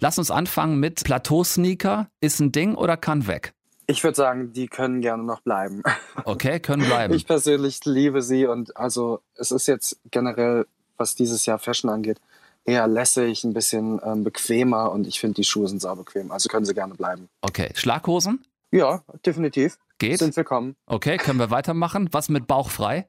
Lass 0.00 0.18
uns 0.18 0.30
anfangen 0.32 0.80
mit 0.80 1.04
Plateau-Sneaker. 1.04 2.08
Ist 2.20 2.40
ein 2.40 2.50
Ding 2.50 2.74
oder 2.74 2.96
kann 2.96 3.26
weg? 3.28 3.52
Ich 3.90 4.04
würde 4.04 4.14
sagen, 4.14 4.52
die 4.52 4.68
können 4.68 5.00
gerne 5.00 5.24
noch 5.24 5.40
bleiben. 5.40 5.82
Okay, 6.24 6.60
können 6.60 6.84
bleiben. 6.84 7.14
Ich 7.14 7.26
persönlich 7.26 7.84
liebe 7.86 8.20
sie 8.20 8.46
und 8.46 8.76
also 8.76 9.20
es 9.36 9.50
ist 9.52 9.66
jetzt 9.66 9.98
generell, 10.10 10.66
was 10.98 11.14
dieses 11.14 11.46
Jahr 11.46 11.58
Fashion 11.58 11.88
angeht, 11.88 12.20
eher 12.66 12.86
lässig, 12.86 13.42
ein 13.42 13.54
bisschen 13.54 14.00
ähm, 14.04 14.22
bequemer 14.22 14.92
und 14.92 15.06
ich 15.06 15.18
finde, 15.18 15.36
die 15.36 15.44
Schuhe 15.44 15.66
sind 15.66 15.80
sau 15.80 15.96
bequem. 15.96 16.30
Also 16.30 16.48
können 16.50 16.66
sie 16.66 16.74
gerne 16.74 16.94
bleiben. 16.94 17.28
Okay, 17.40 17.70
Schlaghosen? 17.74 18.44
Ja, 18.70 19.02
definitiv. 19.24 19.78
Geht? 19.98 20.18
Sind 20.18 20.36
willkommen. 20.36 20.76
Okay, 20.86 21.16
können 21.16 21.38
wir 21.38 21.50
weitermachen? 21.50 22.08
Was 22.12 22.28
mit 22.28 22.46
Bauch 22.46 22.68
frei? 22.68 23.08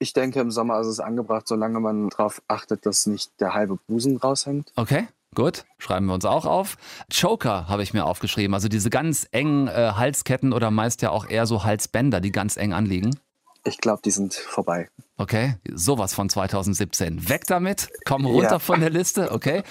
Ich 0.00 0.12
denke, 0.12 0.40
im 0.40 0.50
Sommer 0.50 0.80
ist 0.80 0.88
es 0.88 1.00
angebracht, 1.00 1.46
solange 1.46 1.78
man 1.78 2.08
darauf 2.08 2.42
achtet, 2.48 2.86
dass 2.86 3.06
nicht 3.06 3.40
der 3.40 3.54
halbe 3.54 3.78
Busen 3.86 4.16
raushängt. 4.16 4.72
Okay, 4.74 5.06
gut. 5.34 5.64
Schreiben 5.78 6.06
wir 6.06 6.14
uns 6.14 6.24
auch 6.24 6.46
auf. 6.46 6.76
Choker 7.12 7.68
habe 7.68 7.82
ich 7.82 7.94
mir 7.94 8.04
aufgeschrieben. 8.04 8.54
Also 8.54 8.68
diese 8.68 8.90
ganz 8.90 9.26
engen 9.30 9.68
äh, 9.68 9.92
Halsketten 9.94 10.52
oder 10.52 10.70
meist 10.70 11.02
ja 11.02 11.10
auch 11.10 11.28
eher 11.28 11.46
so 11.46 11.64
Halsbänder, 11.64 12.20
die 12.20 12.32
ganz 12.32 12.56
eng 12.56 12.72
anliegen. 12.72 13.18
Ich 13.64 13.78
glaube, 13.78 14.00
die 14.04 14.10
sind 14.12 14.34
vorbei. 14.34 14.88
Okay, 15.18 15.56
sowas 15.74 16.14
von 16.14 16.30
2017. 16.30 17.28
Weg 17.28 17.44
damit, 17.48 17.88
komm 18.06 18.24
runter 18.24 18.52
Ja. 18.52 18.58
von 18.60 18.80
der 18.80 18.88
Liste, 18.88 19.32
okay. 19.32 19.62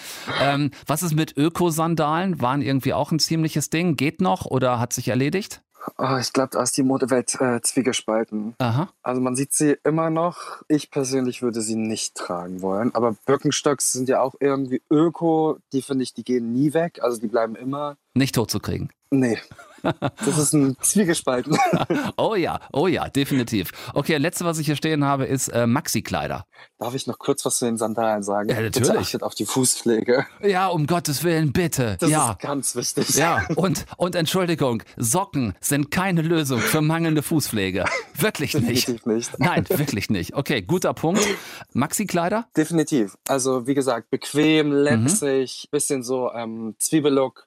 Ähm, 0.41 0.71
was 0.85 1.03
ist 1.03 1.15
mit 1.15 1.35
Ökosandalen? 1.37 2.41
Waren 2.41 2.61
irgendwie 2.61 2.93
auch 2.93 3.11
ein 3.11 3.19
ziemliches 3.19 3.69
Ding. 3.69 3.95
Geht 3.95 4.19
noch 4.21 4.45
oder 4.45 4.77
hat 4.79 4.91
sich 4.93 5.07
erledigt? 5.07 5.61
Oh, 5.97 6.17
ich 6.19 6.33
glaube, 6.33 6.49
da 6.51 6.61
ist 6.61 6.77
die 6.77 6.83
Modewelt 6.83 7.39
äh, 7.39 7.61
zwiegespalten. 7.61 8.55
Aha. 8.59 8.89
Also 9.01 9.21
man 9.21 9.35
sieht 9.35 9.53
sie 9.53 9.77
immer 9.83 10.09
noch. 10.09 10.61
Ich 10.67 10.91
persönlich 10.91 11.41
würde 11.41 11.61
sie 11.61 11.75
nicht 11.75 12.15
tragen 12.15 12.61
wollen. 12.61 12.93
Aber 12.93 13.15
Birkenstocks 13.25 13.93
sind 13.93 14.09
ja 14.09 14.21
auch 14.21 14.35
irgendwie 14.39 14.81
öko. 14.91 15.57
Die 15.71 15.81
finde 15.81 16.03
ich, 16.03 16.13
die 16.13 16.23
gehen 16.23 16.51
nie 16.51 16.73
weg. 16.73 16.99
Also 17.01 17.19
die 17.19 17.27
bleiben 17.27 17.55
immer. 17.55 17.97
Nicht 18.13 18.35
totzukriegen. 18.35 18.91
Nee, 19.09 19.39
Das 19.83 20.37
ist 20.37 20.53
ein 20.53 20.75
Zwiegespalten. 20.81 21.57
oh 22.17 22.35
ja, 22.35 22.59
oh 22.73 22.87
ja, 22.87 23.09
definitiv. 23.09 23.71
Okay, 23.93 24.17
letzte, 24.17 24.45
was 24.45 24.59
ich 24.59 24.65
hier 24.65 24.75
stehen 24.75 25.03
habe, 25.03 25.25
ist 25.25 25.49
äh, 25.49 25.67
Maxi-Kleider. 25.67 26.45
Darf 26.79 26.93
ich 26.93 27.07
noch 27.07 27.19
kurz 27.19 27.45
was 27.45 27.57
zu 27.57 27.65
den 27.65 27.77
Sandalen 27.77 28.23
sagen? 28.23 28.49
Ja, 28.49 28.61
natürlich. 28.61 28.87
Bitte 28.87 28.99
achtet 28.99 29.23
auf 29.23 29.35
die 29.35 29.45
Fußpflege. 29.45 30.25
Ja, 30.43 30.67
um 30.67 30.87
Gottes 30.87 31.23
Willen, 31.23 31.51
bitte. 31.51 31.97
Das 31.99 32.09
ja. 32.09 32.31
ist 32.31 32.39
ganz 32.39 32.75
wichtig. 32.75 33.09
Ja, 33.15 33.45
und, 33.55 33.85
und 33.97 34.15
Entschuldigung, 34.15 34.83
Socken 34.97 35.55
sind 35.59 35.91
keine 35.91 36.21
Lösung 36.21 36.59
für 36.59 36.81
mangelnde 36.81 37.21
Fußpflege. 37.21 37.85
Wirklich 38.15 38.53
nicht. 38.53 38.87
Definitiv 38.87 39.05
nicht. 39.05 39.39
Nein, 39.39 39.65
wirklich 39.69 40.09
nicht. 40.09 40.35
Okay, 40.35 40.61
guter 40.61 40.93
Punkt. 40.93 41.25
Maxi-Kleider? 41.73 42.47
Definitiv. 42.55 43.17
Also 43.27 43.67
wie 43.67 43.73
gesagt, 43.73 44.09
bequem, 44.09 44.71
läpsig, 44.71 45.69
bisschen 45.71 46.03
so 46.03 46.31
ähm, 46.31 46.75
Zwiebellook. 46.79 47.46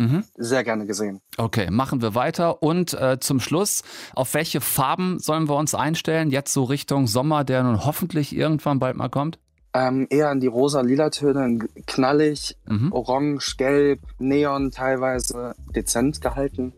Mhm. 0.00 0.24
Sehr 0.36 0.64
gerne 0.64 0.86
gesehen. 0.86 1.20
Okay, 1.36 1.70
machen 1.70 2.00
wir 2.00 2.14
weiter. 2.14 2.62
Und 2.62 2.94
äh, 2.94 3.18
zum 3.20 3.38
Schluss, 3.38 3.82
auf 4.14 4.32
welche 4.32 4.62
Farben 4.62 5.18
sollen 5.18 5.46
wir 5.46 5.56
uns 5.56 5.74
einstellen? 5.74 6.30
Jetzt 6.30 6.54
so 6.54 6.64
Richtung 6.64 7.06
Sommer, 7.06 7.44
der 7.44 7.62
nun 7.62 7.84
hoffentlich 7.84 8.34
irgendwann 8.34 8.78
bald 8.78 8.96
mal 8.96 9.10
kommt? 9.10 9.38
Ähm, 9.74 10.06
eher 10.08 10.32
in 10.32 10.40
die 10.40 10.46
rosa-lila 10.46 11.10
Töne, 11.10 11.58
knallig, 11.86 12.56
Mhm. 12.66 12.92
orange, 12.92 13.56
gelb, 13.58 14.00
neon 14.18 14.70
teilweise, 14.70 15.54
dezent 15.76 16.20
gehalten, 16.22 16.72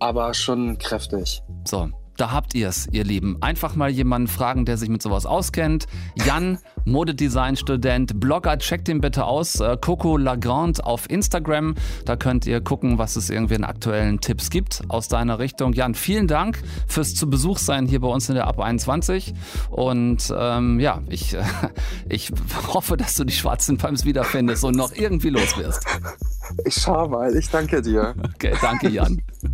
aber 0.00 0.34
schon 0.34 0.76
kräftig. 0.78 1.42
So, 1.64 1.88
da 2.16 2.30
habt 2.30 2.54
ihr's, 2.54 2.88
ihr 2.92 3.04
Lieben. 3.04 3.38
Einfach 3.40 3.74
mal 3.74 3.90
jemanden 3.90 4.28
fragen, 4.28 4.64
der 4.64 4.76
sich 4.76 4.88
mit 4.88 5.02
sowas 5.02 5.26
auskennt. 5.26 5.86
Jan, 6.24 6.58
Modedesign-Student, 6.84 8.20
Blogger, 8.20 8.58
checkt 8.58 8.88
ihn 8.88 9.00
bitte 9.00 9.24
aus. 9.24 9.60
Äh, 9.60 9.76
Coco 9.80 10.16
Lagrande 10.16 10.84
auf 10.84 11.10
Instagram. 11.10 11.74
Da 12.04 12.16
könnt 12.16 12.46
ihr 12.46 12.60
gucken, 12.60 12.98
was 12.98 13.16
es 13.16 13.30
irgendwie 13.30 13.56
an 13.56 13.64
aktuellen 13.64 14.20
Tipps 14.20 14.50
gibt 14.50 14.82
aus 14.88 15.08
deiner 15.08 15.38
Richtung. 15.38 15.72
Jan, 15.72 15.94
vielen 15.94 16.28
Dank 16.28 16.62
fürs 16.86 17.14
zu 17.14 17.28
Besuch 17.28 17.58
sein 17.58 17.86
hier 17.86 18.00
bei 18.00 18.08
uns 18.08 18.28
in 18.28 18.34
der 18.34 18.46
Ab 18.46 18.60
21. 18.60 19.34
Und 19.70 20.32
ähm, 20.36 20.80
ja, 20.80 21.02
ich, 21.08 21.34
äh, 21.34 21.42
ich 22.08 22.30
hoffe, 22.68 22.96
dass 22.96 23.14
du 23.16 23.24
die 23.24 23.32
schwarzen 23.32 23.76
Pumps 23.78 24.04
wiederfindest 24.04 24.64
und 24.64 24.76
noch 24.76 24.92
irgendwie 24.92 25.30
los 25.30 25.56
wirst. 25.56 25.84
Ich 26.64 26.74
schau 26.74 27.08
mal, 27.08 27.34
ich 27.36 27.48
danke 27.48 27.82
dir. 27.82 28.14
Okay, 28.34 28.54
danke 28.60 28.88
Jan. 28.88 29.22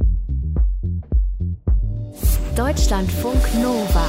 Deutschlandfunk 2.57 3.55
Nova. 3.63 4.05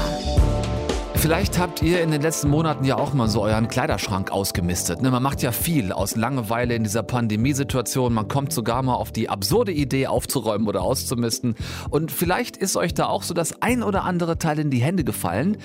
Vielleicht 1.15 1.59
habt 1.59 1.83
ihr 1.83 2.01
in 2.01 2.09
den 2.09 2.23
letzten 2.23 2.49
Monaten 2.49 2.83
ja 2.83 2.97
auch 2.97 3.13
mal 3.13 3.27
so 3.27 3.43
euren 3.43 3.67
Kleiderschrank 3.67 4.31
ausgemistet. 4.31 5.03
Ne? 5.03 5.11
Man 5.11 5.21
macht 5.21 5.43
ja 5.43 5.51
viel 5.51 5.91
aus 5.91 6.15
Langeweile 6.15 6.73
in 6.73 6.83
dieser 6.83 7.03
Pandemiesituation. 7.03 8.11
Man 8.11 8.27
kommt 8.27 8.51
sogar 8.51 8.81
mal 8.81 8.95
auf 8.95 9.11
die 9.11 9.29
absurde 9.29 9.71
Idee 9.71 10.07
aufzuräumen 10.07 10.67
oder 10.67 10.81
auszumisten. 10.81 11.53
Und 11.91 12.11
vielleicht 12.11 12.57
ist 12.57 12.75
euch 12.75 12.95
da 12.95 13.05
auch 13.05 13.21
so 13.21 13.35
das 13.35 13.61
ein 13.61 13.83
oder 13.83 14.03
andere 14.03 14.39
Teil 14.39 14.57
in 14.57 14.71
die 14.71 14.81
Hände 14.81 15.03
gefallen, 15.03 15.57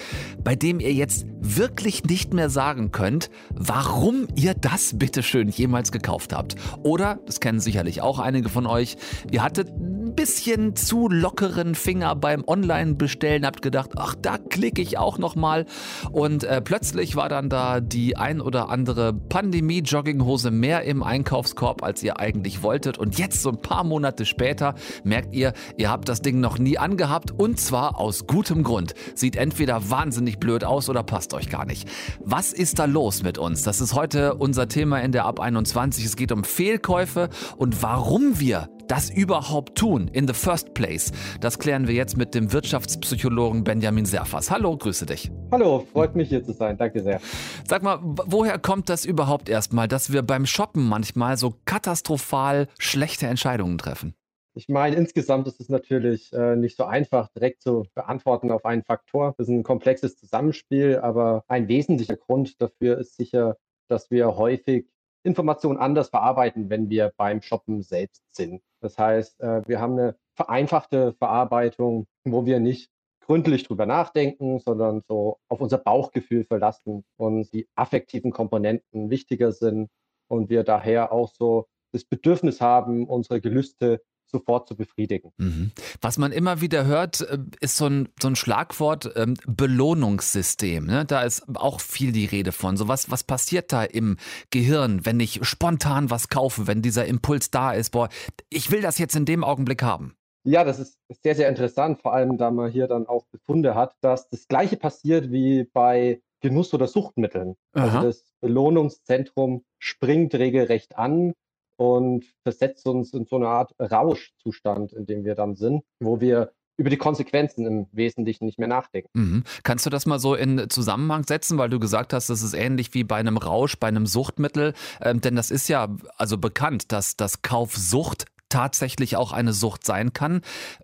bei 0.45 0.55
dem 0.55 0.79
ihr 0.79 0.93
jetzt 0.93 1.25
wirklich 1.41 2.05
nicht 2.05 2.35
mehr 2.35 2.51
sagen 2.51 2.93
könnt, 2.93 3.31
warum 3.55 4.29
ihr 4.35 4.53
das 4.53 4.99
bitteschön 4.99 5.49
jemals 5.49 5.91
gekauft 5.91 6.35
habt. 6.35 6.57
Oder, 6.83 7.21
das 7.25 7.41
kennen 7.41 7.61
sicherlich 7.61 8.03
auch 8.03 8.19
einige 8.19 8.51
von 8.51 8.67
euch, 8.67 8.99
ihr 9.31 9.43
hattet 9.43 9.73
bisschen 10.15 10.77
zu 10.77 11.09
lockeren 11.09 11.75
Finger 11.75 12.15
beim 12.15 12.45
Online-Bestellen, 12.47 13.45
habt 13.45 13.63
gedacht, 13.63 13.93
ach, 13.97 14.15
da 14.21 14.39
klicke 14.39 14.83
ich 14.83 14.99
auch 14.99 15.19
noch 15.19 15.35
mal. 15.35 15.67
Und 16.13 16.45
äh, 16.45 16.61
plötzlich 16.61 17.17
war 17.17 17.29
dann 17.29 17.49
da 17.49 17.81
die 17.81 18.17
ein 18.17 18.41
oder 18.41 18.69
andere 18.69 19.13
Pandemie-Jogginghose 19.13 20.51
mehr 20.51 20.83
im 20.85 21.03
Einkaufskorb, 21.03 21.83
als 21.83 22.03
ihr 22.03 22.21
eigentlich 22.21 22.63
wolltet. 22.63 22.99
Und 22.99 23.19
jetzt, 23.19 23.43
so 23.43 23.51
ein 23.51 23.61
paar 23.61 23.85
Monate 23.85 24.27
später, 24.27 24.75
merkt 25.05 25.35
ihr, 25.35 25.53
ihr 25.77 25.91
habt 25.91 26.09
das 26.09 26.23
Ding 26.23 26.41
noch 26.41 26.59
nie 26.59 26.79
angehabt 26.79 27.33
und 27.33 27.59
zwar 27.59 27.99
aus 27.99 28.27
gutem 28.27 28.63
Grund. 28.63 28.95
Sieht 29.15 29.37
entweder 29.37 29.91
wahnsinnig 29.91 30.39
blöd 30.39 30.65
aus 30.65 30.89
oder 30.89 31.03
passt 31.03 31.35
euch 31.35 31.49
gar 31.49 31.67
nicht. 31.67 31.89
Was 32.21 32.53
ist 32.53 32.79
da 32.79 32.85
los 32.85 33.23
mit 33.23 33.39
uns? 33.39 33.63
Das 33.63 33.81
ist 33.81 33.95
heute 33.95 34.35
unser 34.35 34.69
Thema 34.69 35.01
in 35.01 35.13
der 35.13 35.25
Ab 35.25 35.41
21. 35.41 36.05
Es 36.05 36.17
geht 36.17 36.33
um 36.33 36.45
Fehlkäufe 36.45 37.29
und 37.57 37.83
warum 37.83 38.39
wir 38.41 38.69
das 38.89 39.11
überhaupt 39.11 39.77
tun 39.77 40.09
in 40.09 40.27
the 40.27 40.35
first 40.35 40.75
place. 40.75 41.13
Das 41.41 41.59
klären 41.59 41.87
wir 41.89 41.95
jetzt 41.95 42.17
mit 42.17 42.35
dem 42.35 42.53
Wirtschaftspsychologen 42.53 43.65
Benjamin 43.65 44.07
Serfas. 44.07 44.51
Hallo, 44.51 44.77
grüße 44.77 45.07
dich. 45.07 45.31
Hallo, 45.51 45.87
freut 45.93 46.15
mich 46.15 46.29
hier 46.29 46.45
zu 46.45 46.53
sein. 46.53 46.77
Danke 46.77 47.03
sehr. 47.03 47.21
Sag 47.67 47.83
mal, 47.83 47.99
woher 48.03 48.59
kommt 48.59 48.89
das 48.89 49.05
überhaupt 49.05 49.49
erstmal, 49.49 49.89
dass 49.89 50.13
wir 50.13 50.23
beim 50.23 50.47
Shoppen 50.47 50.89
manchmal 50.89 51.37
so 51.37 51.55
katastrophal 51.65 52.69
schlechte 52.79 53.27
Entscheidungen 53.27 53.79
treffen? 53.79 54.15
Ich 54.57 54.69
meine, 54.69 54.97
insgesamt 54.97 55.47
ist 55.49 55.61
es 55.61 55.69
natürlich 55.69 56.33
äh, 56.33 56.57
nicht 56.57 56.79
so 56.79 56.85
einfach, 56.85 57.29
direkt 57.29 57.61
zu 57.61 57.85
beantworten 57.95 58.51
auf 58.51 58.65
einen 58.65 58.85
Faktor. 58.85 59.35
Das 59.37 59.49
ist 59.49 59.53
ein 59.53 59.63
komplexes 59.63 60.17
Zusammenspiel, 60.17 60.97
aber 60.97 61.45
ein 61.47 61.69
wesentlicher 61.69 62.17
Grund 62.17 62.59
dafür 62.63 62.97
ist 62.97 63.17
sicher, 63.17 63.59
dass 63.89 64.11
wir 64.11 64.37
häufig 64.37 64.87
Informationen 65.27 65.79
anders 65.79 66.09
verarbeiten, 66.09 66.71
wenn 66.71 66.89
wir 66.89 67.13
beim 67.17 67.43
Shoppen 67.43 67.83
selbst 67.83 68.23
sind. 68.31 68.63
Das 68.81 68.97
heißt, 68.97 69.41
äh, 69.41 69.63
wir 69.67 69.81
haben 69.81 69.95
eine 69.95 70.17
vereinfachte 70.35 71.15
Verarbeitung, 71.15 72.07
wo 72.25 72.47
wir 72.47 72.61
nicht 72.61 72.91
gründlich 73.21 73.65
drüber 73.65 73.87
nachdenken, 73.87 74.61
sondern 74.61 75.03
so 75.09 75.39
auf 75.49 75.61
unser 75.61 75.79
Bauchgefühl 75.79 76.45
verlassen 76.45 77.05
und 77.17 77.53
die 77.53 77.69
affektiven 77.75 78.31
Komponenten 78.31 79.11
wichtiger 79.11 79.51
sind 79.51 79.91
und 80.29 80.49
wir 80.49 80.63
daher 80.63 81.13
auch 81.13 81.29
so 81.29 81.67
das 81.93 82.05
Bedürfnis 82.05 82.61
haben, 82.61 83.09
unsere 83.09 83.41
Gelüste 83.41 84.01
sofort 84.39 84.69
zu 84.69 84.77
befriedigen. 84.77 85.33
Mhm. 85.39 85.73
Was 86.01 86.19
man 86.19 86.33
immer 86.33 86.61
wieder 86.61 86.85
hört, 86.85 87.21
äh, 87.23 87.39
ist 87.61 87.77
so 87.77 87.87
ein, 87.87 88.09
so 88.21 88.29
ein 88.29 88.37
Schlagwort 88.37 89.11
ähm, 89.17 89.35
Belohnungssystem. 89.47 90.87
Ne? 90.87 91.05
Da 91.05 91.23
ist 91.23 91.45
auch 91.55 91.81
viel 91.81 92.13
die 92.13 92.27
Rede 92.27 92.53
von. 92.53 92.77
So 92.77 92.89
was, 92.89 93.11
was 93.11 93.25
passiert 93.25 93.73
da 93.73 93.85
im 93.85 94.17
Gehirn, 94.51 95.05
wenn 95.05 95.21
ich 95.21 95.41
spontan 95.47 96.11
was 96.11 96.29
kaufe, 96.29 96.67
wenn 96.67 96.83
dieser 96.83 97.07
Impuls 97.07 97.51
da 97.51 97.73
ist, 97.73 97.91
boah, 97.91 98.09
ich 98.51 98.71
will 98.71 98.83
das 98.83 98.99
jetzt 98.99 99.17
in 99.17 99.25
dem 99.25 99.45
Augenblick 99.45 99.83
haben. 99.83 100.15
Ja, 100.45 100.63
das 100.63 100.79
ist 100.79 101.01
sehr, 101.23 101.35
sehr 101.35 101.49
interessant, 101.49 102.01
vor 102.01 102.15
allem 102.15 102.39
da 102.39 102.53
man 102.53 102.71
hier 102.71 102.87
dann 102.87 103.07
auch 103.07 103.27
Befunde 103.33 103.75
hat, 103.75 103.97
dass 104.01 104.29
das 104.29 104.47
Gleiche 104.47 104.77
passiert 104.77 105.33
wie 105.33 105.65
bei 105.65 106.23
Genuss- 106.41 106.73
oder 106.73 106.87
Suchtmitteln. 106.87 107.57
Aha. 107.73 107.85
Also 107.85 108.07
das 108.07 108.33
Belohnungszentrum 108.41 109.65
springt 109.79 110.35
regelrecht 110.35 110.97
an 110.97 111.33
und 111.77 112.25
versetzt 112.43 112.87
uns 112.87 113.13
in 113.13 113.27
so 113.27 113.37
eine 113.37 113.49
Art 113.49 113.75
Rauschzustand, 113.79 114.93
in 114.93 115.07
dem 115.07 115.25
wir 115.25 115.35
dann 115.35 115.57
sind, 115.57 115.83
wo 116.01 116.21
wir 116.21 116.53
über 116.79 116.91
die 116.91 116.97
Konsequenzen 116.99 117.67
im 117.67 117.87
Wesentlichen 117.93 118.45
nicht 118.45 118.59
mehr 118.59 118.69
nachdenken. 118.69 119.09
Mhm. 119.15 119.45
Kannst 119.63 119.87
du 119.87 119.91
das 119.91 120.05
mal 120.05 120.19
so 120.19 120.35
in 120.35 120.69
Zusammenhang 120.69 121.25
setzen, 121.25 121.57
weil 121.59 121.71
du 121.71 121.79
gesagt 121.79 122.13
hast, 122.13 122.29
das 122.29 122.43
ist 122.43 122.55
ähnlich 122.55 122.93
wie 122.93 123.05
bei 123.05 123.17
einem 123.17 123.39
Rausch, 123.39 123.79
bei 123.79 123.89
einem 123.89 124.07
Suchtmittel, 124.07 124.75
ähm, 125.01 125.21
denn 125.21 125.37
das 125.37 125.51
ist 125.51 125.69
ja 125.69 125.89
also 126.17 126.37
bekannt, 126.37 126.93
dass 126.93 127.17
das 127.17 127.43
Kaufsucht 127.43 128.27
tatsächlich 128.49 129.17
auch 129.17 129.33
eine 129.33 129.53
Sucht 129.53 129.85
sein 129.85 130.13
kann. 130.13 130.43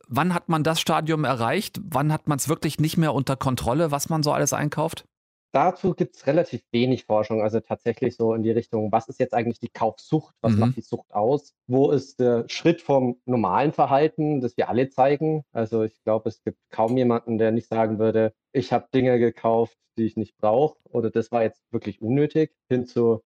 Wann 0.08 0.34
hat 0.34 0.48
man 0.48 0.64
das 0.64 0.80
Stadium 0.80 1.24
erreicht? 1.24 1.80
Wann 1.84 2.12
hat 2.12 2.26
man 2.26 2.38
es 2.38 2.48
wirklich 2.48 2.80
nicht 2.80 2.96
mehr 2.96 3.14
unter 3.14 3.36
Kontrolle, 3.36 3.90
was 3.90 4.08
man 4.08 4.22
so 4.22 4.32
alles 4.32 4.52
einkauft? 4.52 5.04
Dazu 5.52 5.94
gibt 5.94 6.16
es 6.16 6.26
relativ 6.26 6.62
wenig 6.72 7.04
Forschung, 7.04 7.42
also 7.42 7.60
tatsächlich 7.60 8.16
so 8.16 8.32
in 8.32 8.42
die 8.42 8.50
Richtung, 8.50 8.90
was 8.90 9.08
ist 9.08 9.20
jetzt 9.20 9.34
eigentlich 9.34 9.60
die 9.60 9.68
Kaufsucht, 9.68 10.34
was 10.40 10.54
Mhm. 10.54 10.60
macht 10.60 10.76
die 10.76 10.80
Sucht 10.80 11.12
aus, 11.12 11.54
wo 11.66 11.90
ist 11.90 12.20
der 12.20 12.46
Schritt 12.48 12.80
vom 12.80 13.20
normalen 13.26 13.72
Verhalten, 13.72 14.40
das 14.40 14.56
wir 14.56 14.70
alle 14.70 14.88
zeigen. 14.88 15.44
Also 15.52 15.82
ich 15.82 16.02
glaube, 16.04 16.30
es 16.30 16.42
gibt 16.42 16.58
kaum 16.70 16.96
jemanden, 16.96 17.36
der 17.36 17.52
nicht 17.52 17.68
sagen 17.68 17.98
würde, 17.98 18.32
ich 18.52 18.72
habe 18.72 18.88
Dinge 18.94 19.18
gekauft, 19.18 19.76
die 19.98 20.04
ich 20.06 20.16
nicht 20.16 20.38
brauche 20.38 20.78
oder 20.88 21.10
das 21.10 21.30
war 21.30 21.42
jetzt 21.42 21.60
wirklich 21.70 22.00
unnötig, 22.00 22.54
hin 22.70 22.86
zu 22.86 23.22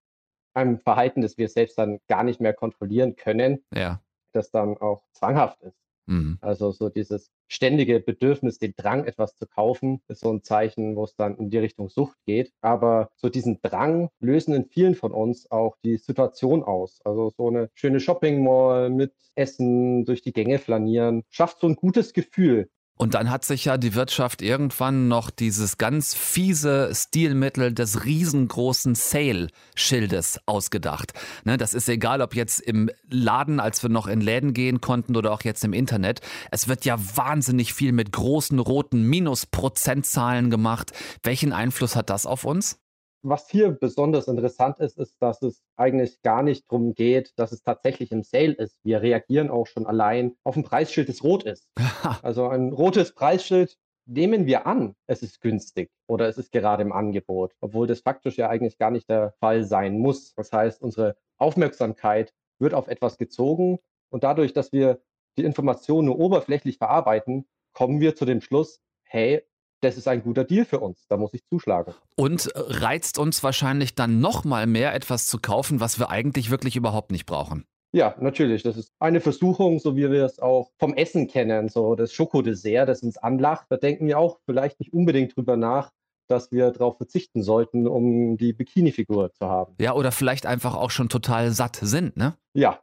einem 0.52 0.78
Verhalten, 0.80 1.20
das 1.20 1.38
wir 1.38 1.48
selbst 1.48 1.78
dann 1.78 2.00
gar 2.08 2.24
nicht 2.24 2.40
mehr 2.40 2.54
kontrollieren 2.54 3.14
können, 3.14 3.64
Ja. 3.72 4.00
das 4.32 4.50
dann 4.50 4.78
auch 4.78 5.04
zwanghaft 5.12 5.62
ist. 5.62 5.78
Mhm. 6.06 6.38
Also 6.40 6.70
so 6.72 6.88
dieses 6.88 7.30
ständige 7.48 8.00
Bedürfnis, 8.00 8.58
den 8.58 8.74
Drang, 8.76 9.04
etwas 9.04 9.36
zu 9.36 9.46
kaufen, 9.46 10.00
ist 10.08 10.20
so 10.20 10.32
ein 10.32 10.42
Zeichen, 10.42 10.96
wo 10.96 11.04
es 11.04 11.14
dann 11.16 11.36
in 11.36 11.50
die 11.50 11.58
Richtung 11.58 11.88
Sucht 11.88 12.16
geht. 12.26 12.52
Aber 12.60 13.10
so 13.16 13.28
diesen 13.28 13.60
Drang 13.62 14.08
lösen 14.20 14.54
in 14.54 14.66
vielen 14.66 14.94
von 14.94 15.12
uns 15.12 15.50
auch 15.50 15.76
die 15.84 15.96
Situation 15.96 16.62
aus. 16.62 17.00
Also 17.04 17.32
so 17.36 17.48
eine 17.48 17.70
schöne 17.74 18.00
Shopping 18.00 18.42
Mall 18.44 18.90
mit 18.90 19.12
Essen, 19.34 20.04
durch 20.04 20.22
die 20.22 20.32
Gänge 20.32 20.58
flanieren, 20.58 21.24
schafft 21.28 21.60
so 21.60 21.66
ein 21.66 21.76
gutes 21.76 22.12
Gefühl. 22.12 22.70
Und 22.96 23.14
dann 23.14 23.30
hat 23.30 23.44
sich 23.44 23.66
ja 23.66 23.76
die 23.76 23.94
Wirtschaft 23.94 24.40
irgendwann 24.40 25.08
noch 25.08 25.30
dieses 25.30 25.76
ganz 25.76 26.14
fiese 26.14 26.90
Stilmittel 26.94 27.72
des 27.72 28.04
riesengroßen 28.04 28.94
Sale-Schildes 28.94 30.40
ausgedacht. 30.46 31.12
Ne, 31.44 31.58
das 31.58 31.74
ist 31.74 31.88
egal, 31.88 32.22
ob 32.22 32.34
jetzt 32.34 32.60
im 32.60 32.90
Laden, 33.08 33.60
als 33.60 33.82
wir 33.82 33.90
noch 33.90 34.06
in 34.06 34.20
Läden 34.20 34.54
gehen 34.54 34.80
konnten 34.80 35.14
oder 35.14 35.32
auch 35.32 35.42
jetzt 35.42 35.62
im 35.64 35.74
Internet. 35.74 36.20
Es 36.50 36.68
wird 36.68 36.84
ja 36.86 36.96
wahnsinnig 37.16 37.74
viel 37.74 37.92
mit 37.92 38.12
großen 38.12 38.58
roten 38.58 39.02
Minusprozentzahlen 39.02 40.50
gemacht. 40.50 40.92
Welchen 41.22 41.52
Einfluss 41.52 41.96
hat 41.96 42.08
das 42.08 42.24
auf 42.24 42.44
uns? 42.44 42.78
Was 43.28 43.50
hier 43.50 43.72
besonders 43.72 44.28
interessant 44.28 44.78
ist, 44.78 44.98
ist, 44.98 45.20
dass 45.20 45.42
es 45.42 45.60
eigentlich 45.76 46.22
gar 46.22 46.44
nicht 46.44 46.70
darum 46.70 46.94
geht, 46.94 47.32
dass 47.34 47.50
es 47.50 47.60
tatsächlich 47.60 48.12
im 48.12 48.22
Sale 48.22 48.52
ist. 48.52 48.78
Wir 48.84 49.02
reagieren 49.02 49.50
auch 49.50 49.66
schon 49.66 49.84
allein 49.84 50.36
auf 50.44 50.54
ein 50.54 50.62
Preisschild, 50.62 51.08
das 51.08 51.24
rot 51.24 51.42
ist. 51.42 51.68
also 52.22 52.46
ein 52.46 52.72
rotes 52.72 53.16
Preisschild 53.16 53.76
nehmen 54.04 54.46
wir 54.46 54.68
an, 54.68 54.94
es 55.08 55.24
ist 55.24 55.40
günstig 55.40 55.90
oder 56.06 56.28
es 56.28 56.38
ist 56.38 56.52
gerade 56.52 56.84
im 56.84 56.92
Angebot, 56.92 57.52
obwohl 57.60 57.88
das 57.88 57.98
faktisch 57.98 58.36
ja 58.36 58.48
eigentlich 58.48 58.78
gar 58.78 58.92
nicht 58.92 59.10
der 59.10 59.34
Fall 59.40 59.64
sein 59.64 59.98
muss. 59.98 60.32
Das 60.34 60.52
heißt, 60.52 60.80
unsere 60.80 61.16
Aufmerksamkeit 61.36 62.32
wird 62.60 62.74
auf 62.74 62.86
etwas 62.86 63.18
gezogen 63.18 63.80
und 64.08 64.22
dadurch, 64.22 64.52
dass 64.52 64.70
wir 64.70 65.00
die 65.36 65.44
Information 65.44 66.04
nur 66.04 66.20
oberflächlich 66.20 66.78
verarbeiten, 66.78 67.48
kommen 67.72 67.98
wir 67.98 68.14
zu 68.14 68.24
dem 68.24 68.40
Schluss, 68.40 68.80
hey, 69.02 69.42
das 69.80 69.96
ist 69.96 70.08
ein 70.08 70.22
guter 70.22 70.44
Deal 70.44 70.64
für 70.64 70.80
uns, 70.80 71.06
da 71.08 71.16
muss 71.16 71.34
ich 71.34 71.44
zuschlagen. 71.46 71.94
Und 72.16 72.50
reizt 72.54 73.18
uns 73.18 73.42
wahrscheinlich 73.42 73.94
dann 73.94 74.20
noch 74.20 74.44
mal 74.44 74.66
mehr 74.66 74.94
etwas 74.94 75.26
zu 75.26 75.38
kaufen, 75.38 75.80
was 75.80 75.98
wir 75.98 76.10
eigentlich 76.10 76.50
wirklich 76.50 76.76
überhaupt 76.76 77.12
nicht 77.12 77.26
brauchen. 77.26 77.66
Ja, 77.92 78.14
natürlich. 78.20 78.62
Das 78.62 78.76
ist 78.76 78.92
eine 78.98 79.20
Versuchung, 79.20 79.78
so 79.78 79.96
wie 79.96 80.10
wir 80.10 80.24
es 80.24 80.38
auch 80.38 80.70
vom 80.78 80.94
Essen 80.94 81.28
kennen, 81.28 81.68
so 81.68 81.94
das 81.94 82.12
Schokodessert, 82.12 82.88
das 82.88 83.02
uns 83.02 83.16
anlacht. 83.16 83.66
Da 83.70 83.76
denken 83.76 84.06
wir 84.06 84.18
auch 84.18 84.38
vielleicht 84.44 84.80
nicht 84.80 84.92
unbedingt 84.92 85.36
drüber 85.36 85.56
nach, 85.56 85.92
dass 86.28 86.52
wir 86.52 86.70
darauf 86.72 86.96
verzichten 86.96 87.42
sollten, 87.42 87.86
um 87.86 88.36
die 88.36 88.52
Bikini-Figur 88.52 89.32
zu 89.32 89.46
haben. 89.46 89.74
Ja, 89.80 89.94
oder 89.94 90.12
vielleicht 90.12 90.44
einfach 90.44 90.74
auch 90.74 90.90
schon 90.90 91.08
total 91.08 91.52
satt 91.52 91.76
sind, 91.80 92.16
ne? 92.16 92.36
Ja, 92.52 92.80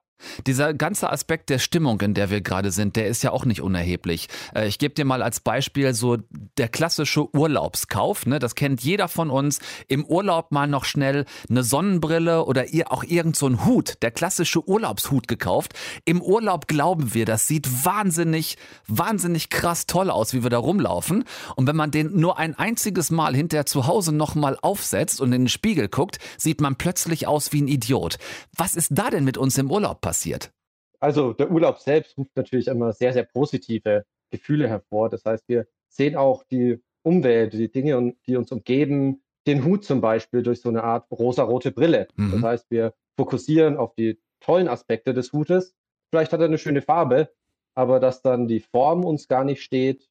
dieser 0.48 0.74
ganze 0.74 1.10
Aspekt 1.10 1.50
der 1.50 1.60
Stimmung, 1.60 2.01
in 2.01 2.13
der 2.13 2.29
wir 2.29 2.41
gerade 2.41 2.72
sind, 2.72 2.96
der 2.96 3.08
ist 3.08 3.24
ja 3.24 3.32
auch 3.32 3.46
nicht 3.46 3.62
unerheblich. 3.62 4.27
Äh, 4.55 4.67
ich 4.67 4.79
gebe 4.79 4.93
dir 4.93 5.05
mal 5.05 5.22
als 5.22 5.39
Beispiel 5.39 5.93
so 5.93 6.17
der 6.58 6.70
klassische 6.70 7.34
Urlaubskauf. 7.36 8.25
Ne? 8.25 8.39
Das 8.39 8.55
kennt 8.55 8.84
jeder 8.84 9.08
von 9.08 9.29
uns. 9.29 9.60
Im 9.88 10.05
Urlaub 10.05 10.51
mal 10.51 10.67
noch 10.67 10.86
schnell 10.86 11.25
eine 11.50 11.63
Sonnenbrille 11.63 12.46
oder 12.46 12.65
auch 12.88 13.03
irgend 13.03 13.36
so 13.36 13.48
ein 13.48 13.65
Hut, 13.65 13.96
der 14.01 14.12
klassische 14.12 14.67
Urlaubshut 14.67 15.27
gekauft. 15.27 15.74
Im 16.05 16.22
Urlaub 16.22 16.67
glauben 16.67 17.13
wir, 17.13 17.25
das 17.25 17.48
sieht 17.48 17.86
wahnsinnig, 17.86 18.58
wahnsinnig 18.88 19.50
krass 19.50 19.86
toll 19.86 20.10
aus, 20.10 20.34
wie 20.34 20.43
wir 20.43 20.50
da 20.50 20.58
rumlaufen. 20.58 21.24
Und 21.55 21.67
wenn 21.67 21.75
man 21.75 21.91
den 21.91 22.20
nur 22.20 22.38
ein 22.38 22.58
einziges 22.58 23.12
Mal 23.12 23.36
hinterher 23.36 23.65
zu 23.65 23.88
Hause 23.88 24.13
nochmal 24.13 24.58
aufsetzt 24.62 25.22
und 25.22 25.32
in 25.34 25.43
den 25.43 25.50
Spiegel 25.50 25.88
guckt, 25.88 26.20
sieht 26.38 26.62
man 26.62 26.75
plötzlich 26.75 27.27
aus 27.27 27.53
wie 27.53 27.62
ein 27.62 27.67
Idiot. 27.67 28.17
Was 28.55 28.75
ist 28.75 28.89
da 28.91 29.10
denn 29.10 29.24
mit 29.24 29.38
uns 29.38 29.58
im 29.58 29.72
Urlaub 29.72 30.01
passiert? 30.03 30.51
Also 31.00 31.33
der 31.33 31.50
Urlaub 31.50 31.79
selbst 31.79 32.15
ruft 32.17 32.36
natürlich 32.36 32.67
immer 32.67 32.93
sehr, 32.93 33.13
sehr 33.13 33.24
positive 33.24 34.05
Gefühle 34.29 34.67
hervor. 34.69 35.10
Das 35.10 35.25
heißt, 35.25 35.48
wir 35.48 35.65
sehen 35.89 36.15
auch 36.15 36.43
die 36.43 36.79
Umwelt, 37.01 37.53
die 37.53 37.72
Dinge, 37.72 38.13
die 38.27 38.38
uns 38.38 38.51
umgeben, 38.51 39.24
den 39.48 39.65
Hut 39.65 39.83
zum 39.83 40.00
Beispiel 40.00 40.43
durch 40.43 40.62
so 40.62 40.69
eine 40.69 40.83
Art 40.83 41.10
rosarote 41.12 41.72
Brille. 41.72 42.07
Mhm. 42.15 42.31
Das 42.31 42.41
heißt, 42.43 42.72
wir 42.72 42.93
fokussieren 43.17 43.77
auf 43.77 43.93
die 43.95 44.19
tollen 44.39 44.67
Aspekte 44.67 45.13
des 45.13 45.33
Hutes. 45.33 45.75
Vielleicht 46.10 46.31
hat 46.31 46.39
er 46.39 46.45
eine 46.45 46.57
schöne 46.57 46.81
Farbe, 46.81 47.29
aber 47.75 48.00
dass 48.00 48.22
dann 48.22 48.48
die 48.48 48.60
Form 48.60 49.03
uns 49.03 49.27
gar 49.27 49.43
nicht 49.43 49.63
steht, 49.63 50.07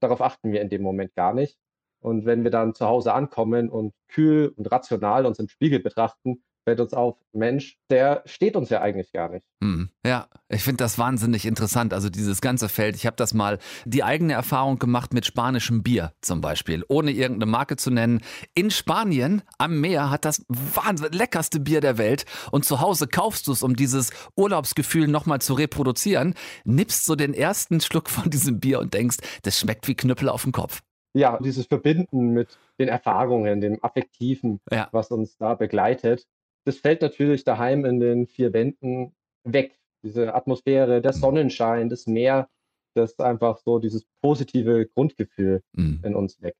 darauf 0.00 0.20
achten 0.20 0.52
wir 0.52 0.60
in 0.60 0.68
dem 0.68 0.82
Moment 0.82 1.14
gar 1.14 1.32
nicht. 1.32 1.58
Und 2.00 2.26
wenn 2.26 2.44
wir 2.44 2.50
dann 2.50 2.74
zu 2.74 2.86
Hause 2.86 3.14
ankommen 3.14 3.70
und 3.70 3.94
kühl 4.08 4.52
und 4.56 4.70
rational 4.70 5.24
uns 5.24 5.38
im 5.38 5.48
Spiegel 5.48 5.80
betrachten, 5.80 6.42
fällt 6.64 6.80
uns 6.80 6.94
auf, 6.94 7.16
Mensch, 7.32 7.78
der 7.90 8.22
steht 8.24 8.56
uns 8.56 8.70
ja 8.70 8.80
eigentlich 8.80 9.12
gar 9.12 9.28
nicht. 9.28 9.46
Hm. 9.62 9.90
Ja, 10.04 10.28
ich 10.48 10.62
finde 10.62 10.84
das 10.84 10.98
wahnsinnig 10.98 11.46
interessant. 11.46 11.92
Also 11.92 12.10
dieses 12.10 12.40
ganze 12.40 12.68
Feld. 12.68 12.96
Ich 12.96 13.06
habe 13.06 13.16
das 13.16 13.34
mal 13.34 13.58
die 13.84 14.02
eigene 14.02 14.32
Erfahrung 14.32 14.78
gemacht 14.78 15.14
mit 15.14 15.26
spanischem 15.26 15.82
Bier 15.82 16.12
zum 16.20 16.40
Beispiel, 16.40 16.84
ohne 16.88 17.10
irgendeine 17.10 17.50
Marke 17.50 17.76
zu 17.76 17.90
nennen. 17.90 18.20
In 18.54 18.70
Spanien 18.70 19.42
am 19.58 19.80
Meer 19.80 20.10
hat 20.10 20.24
das 20.24 20.44
wahnsinnig 20.48 21.14
leckerste 21.14 21.60
Bier 21.60 21.80
der 21.80 21.98
Welt 21.98 22.24
und 22.50 22.64
zu 22.64 22.80
Hause 22.80 23.06
kaufst 23.06 23.46
du 23.46 23.52
es, 23.52 23.62
um 23.62 23.76
dieses 23.76 24.10
Urlaubsgefühl 24.36 25.06
nochmal 25.06 25.40
zu 25.40 25.54
reproduzieren, 25.54 26.34
nippst 26.64 27.04
so 27.04 27.14
den 27.14 27.34
ersten 27.34 27.80
Schluck 27.80 28.08
von 28.10 28.30
diesem 28.30 28.60
Bier 28.60 28.80
und 28.80 28.94
denkst, 28.94 29.18
das 29.42 29.58
schmeckt 29.58 29.86
wie 29.88 29.94
Knüppel 29.94 30.28
auf 30.28 30.42
dem 30.42 30.52
Kopf 30.52 30.82
ja, 31.14 31.38
dieses 31.40 31.66
Verbinden 31.66 32.30
mit 32.30 32.58
den 32.78 32.88
Erfahrungen, 32.88 33.60
dem 33.60 33.78
Affektiven, 33.82 34.60
ja. 34.70 34.88
was 34.90 35.10
uns 35.10 35.36
da 35.36 35.54
begleitet 35.54 36.26
das 36.64 36.78
fällt 36.78 37.02
natürlich 37.02 37.44
daheim 37.44 37.84
in 37.84 38.00
den 38.00 38.26
vier 38.26 38.52
Wänden 38.52 39.14
weg. 39.44 39.78
Diese 40.02 40.34
Atmosphäre, 40.34 41.00
der 41.00 41.12
mhm. 41.14 41.18
Sonnenschein, 41.18 41.88
das 41.88 42.06
Meer, 42.06 42.48
das 42.94 43.18
einfach 43.18 43.58
so 43.58 43.78
dieses 43.78 44.04
positive 44.22 44.86
Grundgefühl 44.86 45.62
mhm. 45.72 46.00
in 46.04 46.14
uns 46.14 46.40
weckt. 46.40 46.58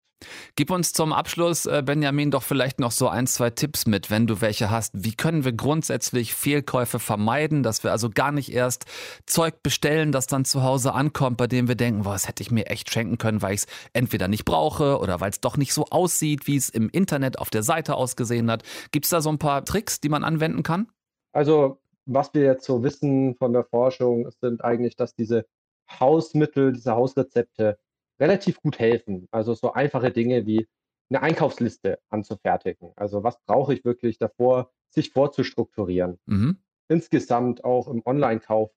Gib 0.57 0.71
uns 0.71 0.93
zum 0.93 1.13
Abschluss, 1.13 1.67
äh, 1.67 1.83
Benjamin, 1.85 2.31
doch 2.31 2.43
vielleicht 2.43 2.81
noch 2.81 2.93
so 2.93 3.09
ein, 3.09 3.27
zwei 3.27 3.51
Tipps 3.51 3.87
mit, 3.87 4.11
wenn 4.11 4.27
du 4.27 4.41
welche 4.41 4.71
hast. 4.71 4.93
Wie 4.95 5.15
können 5.15 5.45
wir 5.45 5.53
grundsätzlich 5.53 6.35
Fehlkäufe 6.35 6.99
vermeiden, 6.99 7.63
dass 7.63 7.85
wir 7.85 7.93
also 7.93 8.11
gar 8.11 8.33
nicht 8.33 8.53
erst 8.53 8.87
Zeug 9.27 9.63
bestellen, 9.63 10.13
das 10.13 10.27
dann 10.27 10.45
zu 10.45 10.63
Hause 10.63 10.95
ankommt, 10.95 11.37
bei 11.37 11.47
dem 11.47 11.69
wir 11.69 11.75
denken, 11.75 12.05
was 12.05 12.29
hätte 12.29 12.43
ich 12.43 12.51
mir 12.51 12.67
echt 12.67 12.91
schenken 12.91 13.19
können, 13.19 13.43
weil 13.43 13.55
ich 13.55 13.63
es 13.63 13.67
entweder 13.93 14.29
nicht 14.29 14.45
brauche 14.45 14.99
oder 14.99 15.21
weil 15.21 15.31
es 15.31 15.41
doch 15.41 15.57
nicht 15.57 15.75
so 15.75 15.87
aussieht, 15.91 16.47
wie 16.47 16.57
es 16.57 16.69
im 16.69 16.89
Internet 16.89 17.39
auf 17.39 17.51
der 17.51 17.63
Seite 17.63 17.97
ausgesehen 17.97 18.51
hat. 18.51 18.63
Gibt 18.93 19.07
es 19.07 19.11
da 19.11 19.21
so 19.21 19.31
ein 19.31 19.39
paar 19.39 19.65
Tricks, 19.65 20.01
die 20.01 20.09
man 20.09 20.25
anwenden 20.25 20.63
kann? 20.63 20.89
Also, 21.33 21.81
was 22.07 22.33
wir 22.35 22.43
jetzt 22.43 22.65
so 22.65 22.83
wissen 22.83 23.35
von 23.37 23.53
der 23.53 23.65
Forschung, 23.65 24.31
sind 24.41 24.63
eigentlich, 24.63 24.95
dass 24.95 25.15
diese 25.15 25.47
Hausmittel, 25.91 26.73
diese 26.73 26.95
Hausrezepte 26.95 27.79
relativ 28.21 28.61
gut 28.61 28.79
helfen. 28.79 29.29
Also 29.31 29.55
so 29.55 29.73
einfache 29.73 30.11
Dinge 30.11 30.47
wie 30.47 30.69
eine 31.11 31.23
Einkaufsliste 31.23 31.99
anzufertigen. 32.09 32.93
Also 32.97 33.23
was 33.23 33.39
brauche 33.45 33.75
ich 33.75 33.85
wirklich 33.85 34.19
davor, 34.19 34.71
sich 34.91 35.11
vorzustrukturieren. 35.11 36.19
Mhm. 36.27 36.59
Insgesamt 36.89 37.65
auch 37.65 37.89
im 37.89 38.03
Online-Kauf 38.05 38.71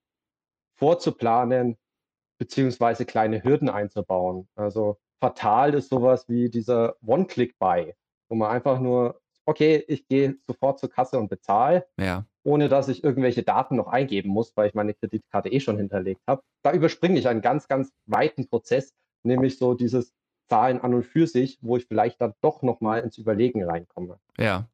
vorzuplanen, 0.76 1.78
beziehungsweise 2.40 3.06
kleine 3.06 3.44
Hürden 3.44 3.70
einzubauen. 3.70 4.48
Also 4.56 5.00
fatal 5.20 5.74
ist 5.74 5.90
sowas 5.90 6.28
wie 6.28 6.50
dieser 6.50 6.96
One-Click-Buy, 7.06 7.94
wo 8.30 8.36
man 8.36 8.52
einfach 8.52 8.80
nur, 8.80 9.22
okay, 9.46 9.84
ich 9.88 10.08
gehe 10.08 10.38
sofort 10.46 10.80
zur 10.80 10.90
Kasse 10.90 11.18
und 11.18 11.30
bezahle, 11.30 11.88
ja. 12.00 12.26
Ohne 12.48 12.70
dass 12.70 12.88
ich 12.88 13.04
irgendwelche 13.04 13.44
Daten 13.44 13.76
noch 13.76 13.88
eingeben 13.88 14.30
muss, 14.30 14.56
weil 14.56 14.70
ich 14.70 14.74
meine 14.74 14.94
Kreditkarte 14.94 15.50
eh 15.50 15.60
schon 15.60 15.76
hinterlegt 15.76 16.22
habe. 16.28 16.42
Da 16.64 16.72
überspringe 16.72 17.20
ich 17.20 17.28
einen 17.28 17.42
ganz, 17.42 17.68
ganz 17.68 17.92
weiten 18.06 18.48
Prozess, 18.48 18.94
nämlich 19.24 19.58
so 19.58 19.74
dieses 19.74 20.14
Zahlen 20.48 20.80
an 20.80 20.94
und 20.94 21.04
für 21.04 21.28
sich, 21.28 21.60
wo 21.62 21.76
ich 21.76 21.88
vielleicht 21.88 22.22
dann 22.22 22.34
doch 22.40 22.62
nochmal 22.62 23.02
ins 23.02 23.18
Überlegen 23.18 23.66
reinkomme. 23.66 24.18
Ja. 24.38 24.70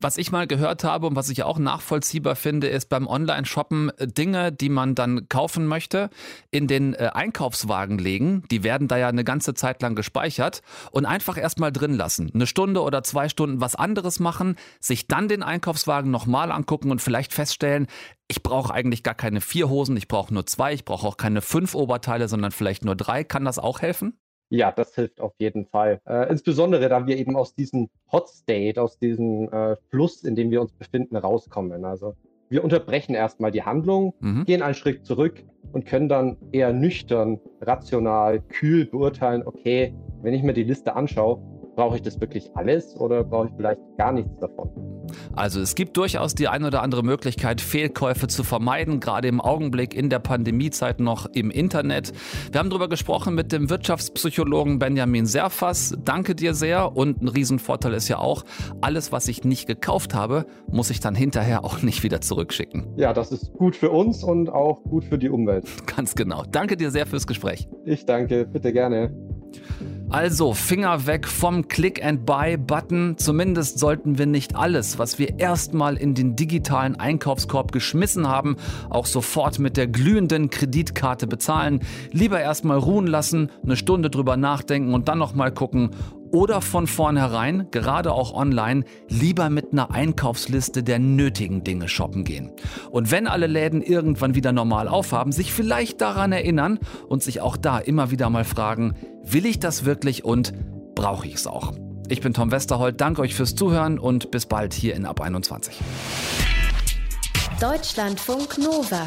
Was 0.00 0.16
ich 0.16 0.30
mal 0.30 0.46
gehört 0.46 0.84
habe 0.84 1.08
und 1.08 1.16
was 1.16 1.28
ich 1.28 1.42
auch 1.42 1.58
nachvollziehbar 1.58 2.36
finde, 2.36 2.68
ist 2.68 2.88
beim 2.88 3.08
Online-Shoppen 3.08 3.90
äh, 3.98 4.06
Dinge, 4.06 4.52
die 4.52 4.68
man 4.68 4.94
dann 4.94 5.28
kaufen 5.28 5.66
möchte, 5.66 6.10
in 6.52 6.68
den 6.68 6.94
äh, 6.94 7.10
Einkaufswagen 7.12 7.98
legen. 7.98 8.44
Die 8.52 8.62
werden 8.62 8.86
da 8.86 8.96
ja 8.96 9.08
eine 9.08 9.24
ganze 9.24 9.54
Zeit 9.54 9.82
lang 9.82 9.96
gespeichert 9.96 10.62
und 10.92 11.04
einfach 11.04 11.36
erstmal 11.36 11.72
drin 11.72 11.94
lassen. 11.94 12.30
Eine 12.32 12.46
Stunde 12.46 12.82
oder 12.82 13.02
zwei 13.02 13.28
Stunden 13.28 13.60
was 13.60 13.74
anderes 13.74 14.20
machen, 14.20 14.54
sich 14.78 15.08
dann 15.08 15.26
den 15.26 15.42
Einkaufswagen 15.42 16.12
nochmal 16.12 16.52
angucken 16.52 16.92
und 16.92 17.02
vielleicht 17.02 17.32
feststellen, 17.32 17.88
ich 18.28 18.42
brauche 18.42 18.72
eigentlich 18.72 19.02
gar 19.02 19.14
keine 19.14 19.40
vier 19.40 19.68
Hosen, 19.68 19.96
ich 19.96 20.06
brauche 20.06 20.32
nur 20.32 20.46
zwei, 20.46 20.74
ich 20.74 20.84
brauche 20.84 21.06
auch 21.06 21.16
keine 21.16 21.40
fünf 21.40 21.74
Oberteile, 21.74 22.28
sondern 22.28 22.52
vielleicht 22.52 22.84
nur 22.84 22.94
drei. 22.94 23.24
Kann 23.24 23.44
das 23.44 23.58
auch 23.58 23.80
helfen? 23.80 24.16
Ja, 24.50 24.72
das 24.72 24.94
hilft 24.94 25.20
auf 25.20 25.34
jeden 25.38 25.66
Fall. 25.66 26.00
Äh, 26.06 26.30
insbesondere, 26.30 26.88
da 26.88 27.06
wir 27.06 27.16
eben 27.16 27.36
aus 27.36 27.54
diesem 27.54 27.90
Hot 28.10 28.28
State, 28.28 28.80
aus 28.80 28.98
diesem 28.98 29.52
äh, 29.52 29.76
Fluss, 29.90 30.24
in 30.24 30.36
dem 30.36 30.50
wir 30.50 30.60
uns 30.60 30.72
befinden, 30.72 31.16
rauskommen. 31.16 31.84
Also 31.84 32.14
wir 32.48 32.64
unterbrechen 32.64 33.14
erstmal 33.14 33.50
die 33.50 33.62
Handlung, 33.62 34.14
mhm. 34.20 34.44
gehen 34.46 34.62
einen 34.62 34.74
Schritt 34.74 35.04
zurück 35.04 35.44
und 35.72 35.84
können 35.84 36.08
dann 36.08 36.38
eher 36.52 36.72
nüchtern, 36.72 37.40
rational, 37.60 38.40
kühl 38.40 38.86
beurteilen, 38.86 39.42
okay, 39.44 39.94
wenn 40.22 40.32
ich 40.32 40.42
mir 40.42 40.54
die 40.54 40.64
Liste 40.64 40.96
anschaue, 40.96 41.42
brauche 41.76 41.96
ich 41.96 42.02
das 42.02 42.20
wirklich 42.20 42.50
alles 42.56 42.96
oder 42.98 43.22
brauche 43.22 43.48
ich 43.48 43.52
vielleicht 43.54 43.80
gar 43.98 44.12
nichts 44.12 44.34
davon? 44.38 44.97
Also 45.38 45.60
es 45.60 45.76
gibt 45.76 45.96
durchaus 45.96 46.34
die 46.34 46.48
ein 46.48 46.64
oder 46.64 46.82
andere 46.82 47.04
Möglichkeit, 47.04 47.60
Fehlkäufe 47.60 48.26
zu 48.26 48.42
vermeiden, 48.42 48.98
gerade 48.98 49.28
im 49.28 49.40
Augenblick 49.40 49.94
in 49.94 50.10
der 50.10 50.18
Pandemiezeit 50.18 50.98
noch 50.98 51.26
im 51.26 51.50
Internet. 51.50 52.12
Wir 52.50 52.58
haben 52.58 52.70
darüber 52.70 52.88
gesprochen 52.88 53.36
mit 53.36 53.52
dem 53.52 53.70
Wirtschaftspsychologen 53.70 54.80
Benjamin 54.80 55.26
Serfas. 55.26 55.96
Danke 56.04 56.34
dir 56.34 56.54
sehr 56.54 56.96
und 56.96 57.22
ein 57.22 57.28
Riesenvorteil 57.28 57.94
ist 57.94 58.08
ja 58.08 58.18
auch, 58.18 58.44
alles, 58.80 59.12
was 59.12 59.28
ich 59.28 59.44
nicht 59.44 59.68
gekauft 59.68 60.12
habe, 60.12 60.44
muss 60.70 60.90
ich 60.90 60.98
dann 60.98 61.14
hinterher 61.14 61.64
auch 61.64 61.82
nicht 61.82 62.02
wieder 62.02 62.20
zurückschicken. 62.20 62.88
Ja, 62.96 63.12
das 63.12 63.30
ist 63.30 63.52
gut 63.52 63.76
für 63.76 63.90
uns 63.90 64.24
und 64.24 64.50
auch 64.50 64.82
gut 64.82 65.04
für 65.04 65.18
die 65.18 65.28
Umwelt. 65.28 65.66
Ganz 65.86 66.16
genau. 66.16 66.42
Danke 66.50 66.76
dir 66.76 66.90
sehr 66.90 67.06
fürs 67.06 67.28
Gespräch. 67.28 67.68
Ich 67.84 68.06
danke, 68.06 68.44
bitte 68.44 68.72
gerne. 68.72 69.14
Also 70.10 70.54
Finger 70.54 71.06
weg 71.06 71.28
vom 71.28 71.68
Click-and-Buy-Button. 71.68 73.18
Zumindest 73.18 73.78
sollten 73.78 74.16
wir 74.16 74.24
nicht 74.24 74.56
alles, 74.56 74.98
was 74.98 75.18
wir 75.18 75.38
erstmal 75.38 75.98
in 75.98 76.14
den 76.14 76.34
digitalen 76.34 76.98
Einkaufskorb 76.98 77.72
geschmissen 77.72 78.26
haben, 78.26 78.56
auch 78.88 79.04
sofort 79.04 79.58
mit 79.58 79.76
der 79.76 79.86
glühenden 79.86 80.48
Kreditkarte 80.48 81.26
bezahlen. 81.26 81.80
Lieber 82.10 82.40
erstmal 82.40 82.78
ruhen 82.78 83.06
lassen, 83.06 83.50
eine 83.62 83.76
Stunde 83.76 84.08
drüber 84.08 84.38
nachdenken 84.38 84.94
und 84.94 85.08
dann 85.08 85.18
nochmal 85.18 85.52
gucken, 85.52 85.90
oder 86.32 86.60
von 86.60 86.86
vornherein, 86.86 87.68
gerade 87.70 88.12
auch 88.12 88.32
online, 88.32 88.84
lieber 89.08 89.50
mit 89.50 89.72
einer 89.72 89.90
Einkaufsliste 89.90 90.82
der 90.82 90.98
nötigen 90.98 91.64
Dinge 91.64 91.88
shoppen 91.88 92.24
gehen. 92.24 92.52
Und 92.90 93.10
wenn 93.10 93.26
alle 93.26 93.46
Läden 93.46 93.82
irgendwann 93.82 94.34
wieder 94.34 94.52
normal 94.52 94.88
aufhaben, 94.88 95.32
sich 95.32 95.52
vielleicht 95.52 96.00
daran 96.00 96.32
erinnern 96.32 96.78
und 97.08 97.22
sich 97.22 97.40
auch 97.40 97.56
da 97.56 97.78
immer 97.78 98.10
wieder 98.10 98.30
mal 98.30 98.44
fragen, 98.44 98.94
will 99.24 99.46
ich 99.46 99.58
das 99.58 99.84
wirklich 99.84 100.24
und 100.24 100.52
brauche 100.94 101.26
ich 101.26 101.34
es 101.34 101.46
auch? 101.46 101.72
Ich 102.08 102.20
bin 102.20 102.32
Tom 102.32 102.50
Westerholt, 102.50 103.00
danke 103.00 103.20
euch 103.20 103.34
fürs 103.34 103.54
Zuhören 103.54 103.98
und 103.98 104.30
bis 104.30 104.46
bald 104.46 104.72
hier 104.72 104.94
in 104.94 105.04
Ab 105.04 105.20
21. 105.20 105.78
Deutschlandfunk 107.60 108.56
Nova. 108.58 109.06